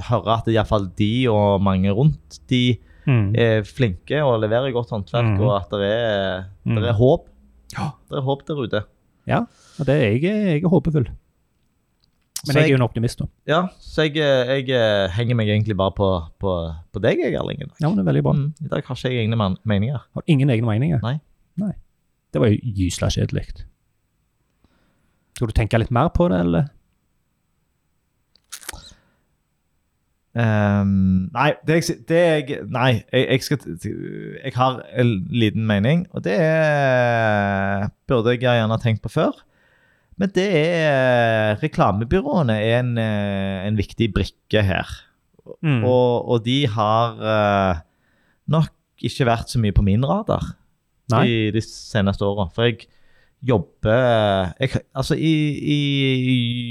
[0.09, 2.79] høre at iallfall de og mange rundt de
[3.09, 3.35] Mm.
[3.35, 5.41] er flinke og leverer godt håndverk, mm.
[5.41, 6.75] og at det er, Mm.
[6.77, 7.25] det er håp.
[7.73, 7.87] Ja.
[8.11, 8.83] Det er håp der ute.
[9.27, 9.39] Ja,
[9.79, 11.09] og det er jeg, jeg er håpefull.
[12.47, 13.27] Men jeg, jeg er jo en optimist, da.
[13.51, 16.09] Ja, så jeg, jeg, eh, henger meg egentlig bare på,
[16.41, 16.55] på,
[16.93, 17.61] på deg, jeg, Erling.
[17.83, 18.33] Ja, men det er veldig bra.
[18.39, 20.07] Mm, I dag har ikke jeg egne man- meninger.
[20.17, 21.03] Har ingen egne meninger?
[21.05, 21.19] Nei.
[21.61, 21.75] Nei.
[22.33, 23.45] Det var jo gysla kjedelig.
[25.37, 26.69] Skal du tenke litt mer på det, eller?
[30.31, 36.23] Um, nei, det det jeg Nei, jeg, jeg skal Jeg har en liten mening, og
[36.23, 39.35] det er Burde jeg gjerne tenkt på før.
[40.21, 44.91] Men det er Reklamebyråene er en, eh, en viktig brikke her.
[45.65, 45.81] Mm.
[45.89, 47.81] Og, og de har eh,
[48.53, 50.45] nok ikke vært så mye på min radar
[51.11, 51.23] Nei.
[51.27, 52.51] i de seneste åra.
[52.55, 52.85] For jeg
[53.49, 55.33] jobber jeg, Altså, i,
[55.65, 55.79] i,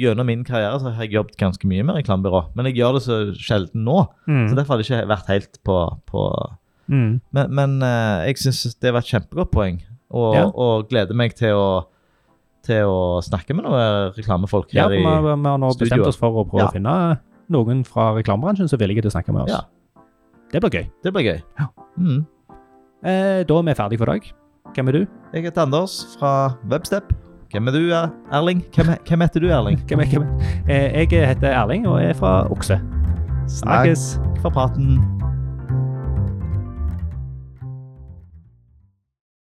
[0.04, 3.04] gjennom min karriere så har jeg jobbet ganske mye med reklamebyrå, men jeg gjør det
[3.08, 4.04] så sjelden nå.
[4.30, 4.46] Mm.
[4.52, 5.80] Så derfor har det ikke vært helt på,
[6.10, 6.30] på
[6.90, 7.20] Mm.
[7.38, 9.76] Men, men eh, jeg syns det var et kjempegodt poeng,
[10.10, 10.48] og, Ja.
[10.50, 11.84] og gleder meg til å,
[12.70, 15.86] til å snakke med noen reklamefolk her ja, i vi har nå studio.
[15.90, 16.70] bestemt oss for å prøve Ja.
[16.70, 16.96] å finne
[17.50, 19.56] noen fra reklamebransjen som er villige til å snakke med oss.
[19.58, 19.62] Ja.
[20.54, 20.86] Det blir gøy.
[21.04, 21.42] Det blir gøy.
[21.60, 21.68] Ja.
[21.98, 22.26] Mm.
[23.04, 24.32] Eh, da er vi ferdige for i dag.
[24.76, 25.02] Hvem er du?
[25.34, 27.14] Jeg heter Anders fra Webstep.
[27.54, 28.62] Hvem er du, Er- Erling?
[28.76, 29.80] Hvem, hvem heter du, Erling?
[29.90, 30.60] Hvem er, hvem er?
[30.70, 32.78] Eh, jeg heter Erling og er fra Okse.
[33.50, 34.20] Snakkes.
[34.22, 35.00] Takk for praten.